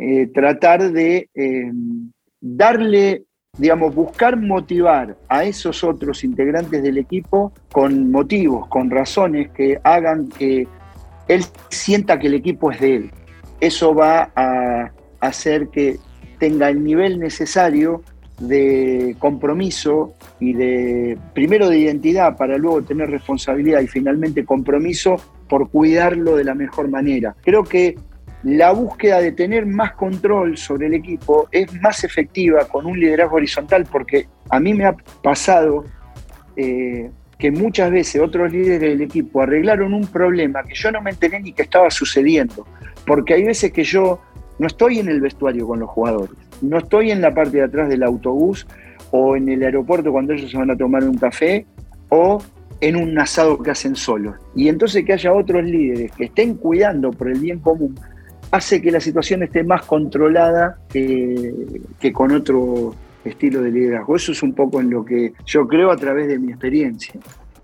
eh, 0.00 0.28
tratar 0.32 0.90
de 0.90 1.28
darle 2.40 3.26
digamos, 3.58 3.94
buscar 3.94 4.40
motivar 4.40 5.14
a 5.28 5.44
esos 5.44 5.84
otros 5.84 6.24
integrantes 6.24 6.82
del 6.82 6.96
equipo 6.96 7.52
con 7.70 8.10
motivos, 8.10 8.66
con 8.68 8.90
razones 8.90 9.50
que 9.50 9.78
hagan 9.84 10.30
que 10.30 10.66
él 11.28 11.44
sienta 11.68 12.18
que 12.18 12.28
el 12.28 12.34
equipo 12.34 12.70
es 12.70 12.80
de 12.80 12.96
él. 12.96 13.10
Eso 13.60 13.94
va 13.94 14.30
a 14.34 14.90
hacer 15.20 15.68
que 15.68 15.98
tenga 16.38 16.70
el 16.70 16.82
nivel 16.82 17.18
necesario 17.20 18.02
de 18.40 19.16
compromiso 19.18 20.14
y 20.40 20.54
de, 20.54 21.18
primero 21.34 21.68
de 21.68 21.78
identidad 21.78 22.38
para 22.38 22.56
luego 22.56 22.80
tener 22.80 23.10
responsabilidad 23.10 23.82
y 23.82 23.86
finalmente 23.86 24.46
compromiso 24.46 25.16
por 25.46 25.68
cuidarlo 25.68 26.36
de 26.36 26.44
la 26.44 26.54
mejor 26.54 26.88
manera. 26.88 27.36
Creo 27.42 27.64
que 27.64 27.96
la 28.44 28.72
búsqueda 28.72 29.20
de 29.20 29.32
tener 29.32 29.66
más 29.66 29.92
control 29.92 30.56
sobre 30.56 30.88
el 30.88 30.94
equipo 30.94 31.48
es 31.52 31.72
más 31.80 32.02
efectiva 32.04 32.64
con 32.66 32.86
un 32.86 32.98
liderazgo 32.98 33.36
horizontal, 33.36 33.86
porque 33.90 34.26
a 34.50 34.58
mí 34.58 34.74
me 34.74 34.84
ha 34.84 34.96
pasado 35.22 35.84
eh, 36.56 37.10
que 37.38 37.50
muchas 37.50 37.90
veces 37.90 38.20
otros 38.20 38.52
líderes 38.52 38.80
del 38.80 39.00
equipo 39.00 39.42
arreglaron 39.42 39.94
un 39.94 40.06
problema 40.06 40.64
que 40.64 40.74
yo 40.74 40.90
no 40.90 41.00
me 41.00 41.10
enteré 41.10 41.40
ni 41.40 41.52
que 41.52 41.62
estaba 41.62 41.90
sucediendo, 41.90 42.66
porque 43.06 43.34
hay 43.34 43.44
veces 43.44 43.72
que 43.72 43.84
yo 43.84 44.20
no 44.58 44.66
estoy 44.66 44.98
en 44.98 45.08
el 45.08 45.20
vestuario 45.20 45.66
con 45.66 45.80
los 45.80 45.90
jugadores, 45.90 46.36
no 46.60 46.78
estoy 46.78 47.10
en 47.10 47.20
la 47.20 47.32
parte 47.32 47.58
de 47.58 47.64
atrás 47.64 47.88
del 47.88 48.02
autobús 48.02 48.66
o 49.12 49.36
en 49.36 49.48
el 49.48 49.62
aeropuerto 49.62 50.10
cuando 50.10 50.32
ellos 50.32 50.50
se 50.50 50.56
van 50.56 50.70
a 50.70 50.76
tomar 50.76 51.04
un 51.04 51.16
café 51.16 51.66
o 52.08 52.42
en 52.80 52.96
un 52.96 53.16
asado 53.18 53.62
que 53.62 53.70
hacen 53.70 53.94
solos. 53.94 54.34
Y 54.56 54.68
entonces 54.68 55.04
que 55.04 55.12
haya 55.12 55.32
otros 55.32 55.64
líderes 55.64 56.10
que 56.12 56.24
estén 56.24 56.54
cuidando 56.54 57.12
por 57.12 57.28
el 57.28 57.38
bien 57.38 57.60
común 57.60 57.94
hace 58.52 58.80
que 58.82 58.90
la 58.90 59.00
situación 59.00 59.42
esté 59.42 59.64
más 59.64 59.82
controlada 59.82 60.78
que, 60.88 61.52
con 62.12 62.32
otro 62.32 62.94
estilo 63.24 63.62
de 63.62 63.70
liderazgo. 63.70 64.14
Eso 64.14 64.32
es 64.32 64.42
un 64.42 64.52
poco 64.52 64.80
en 64.80 64.90
lo 64.90 65.04
que 65.04 65.32
yo 65.46 65.66
creo 65.66 65.90
a 65.90 65.96
través 65.96 66.28
de 66.28 66.38
mi 66.38 66.52
experiencia. 66.52 67.14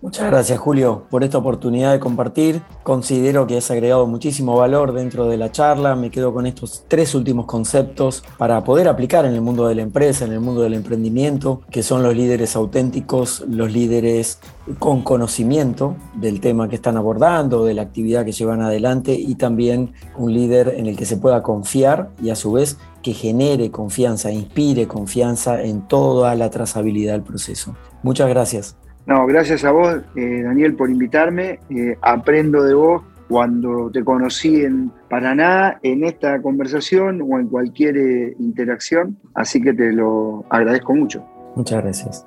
Muchas 0.00 0.30
gracias 0.30 0.60
Julio 0.60 1.06
por 1.10 1.24
esta 1.24 1.38
oportunidad 1.38 1.90
de 1.90 1.98
compartir. 1.98 2.62
Considero 2.84 3.48
que 3.48 3.58
has 3.58 3.68
agregado 3.72 4.06
muchísimo 4.06 4.56
valor 4.56 4.92
dentro 4.92 5.28
de 5.28 5.36
la 5.36 5.50
charla. 5.50 5.96
Me 5.96 6.12
quedo 6.12 6.32
con 6.32 6.46
estos 6.46 6.84
tres 6.86 7.16
últimos 7.16 7.46
conceptos 7.46 8.22
para 8.36 8.62
poder 8.62 8.86
aplicar 8.86 9.24
en 9.24 9.34
el 9.34 9.40
mundo 9.40 9.66
de 9.66 9.74
la 9.74 9.82
empresa, 9.82 10.24
en 10.24 10.30
el 10.30 10.38
mundo 10.38 10.62
del 10.62 10.74
emprendimiento, 10.74 11.62
que 11.68 11.82
son 11.82 12.04
los 12.04 12.14
líderes 12.14 12.54
auténticos, 12.54 13.44
los 13.48 13.72
líderes 13.72 14.38
con 14.78 15.02
conocimiento 15.02 15.96
del 16.14 16.40
tema 16.40 16.68
que 16.68 16.76
están 16.76 16.96
abordando, 16.96 17.64
de 17.64 17.74
la 17.74 17.82
actividad 17.82 18.24
que 18.24 18.30
llevan 18.30 18.62
adelante 18.62 19.14
y 19.14 19.34
también 19.34 19.94
un 20.16 20.32
líder 20.32 20.74
en 20.76 20.86
el 20.86 20.96
que 20.96 21.06
se 21.06 21.16
pueda 21.16 21.42
confiar 21.42 22.10
y 22.22 22.30
a 22.30 22.36
su 22.36 22.52
vez 22.52 22.78
que 23.02 23.14
genere 23.14 23.72
confianza, 23.72 24.30
inspire 24.30 24.86
confianza 24.86 25.60
en 25.60 25.88
toda 25.88 26.36
la 26.36 26.50
trazabilidad 26.50 27.14
del 27.14 27.22
proceso. 27.22 27.74
Muchas 28.04 28.28
gracias. 28.28 28.76
No, 29.08 29.26
gracias 29.26 29.64
a 29.64 29.72
vos, 29.72 29.96
eh, 30.16 30.42
Daniel, 30.42 30.74
por 30.74 30.90
invitarme. 30.90 31.60
Eh, 31.70 31.96
aprendo 32.02 32.62
de 32.62 32.74
vos 32.74 33.02
cuando 33.26 33.90
te 33.90 34.04
conocí 34.04 34.62
en 34.62 34.92
Paraná, 35.08 35.78
en 35.82 36.04
esta 36.04 36.42
conversación 36.42 37.22
o 37.22 37.38
en 37.38 37.48
cualquier 37.48 37.96
eh, 37.96 38.36
interacción. 38.38 39.18
Así 39.34 39.62
que 39.62 39.72
te 39.72 39.92
lo 39.92 40.44
agradezco 40.50 40.94
mucho. 40.94 41.26
Muchas 41.56 41.82
gracias. 41.82 42.26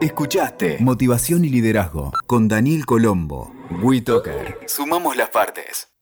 Escuchaste 0.00 0.76
Motivación 0.78 1.44
y 1.44 1.48
Liderazgo 1.48 2.12
con 2.28 2.46
Daniel 2.46 2.86
Colombo. 2.86 3.52
WeToker. 3.82 4.58
Sumamos 4.66 5.16
las 5.16 5.30
partes. 5.30 5.97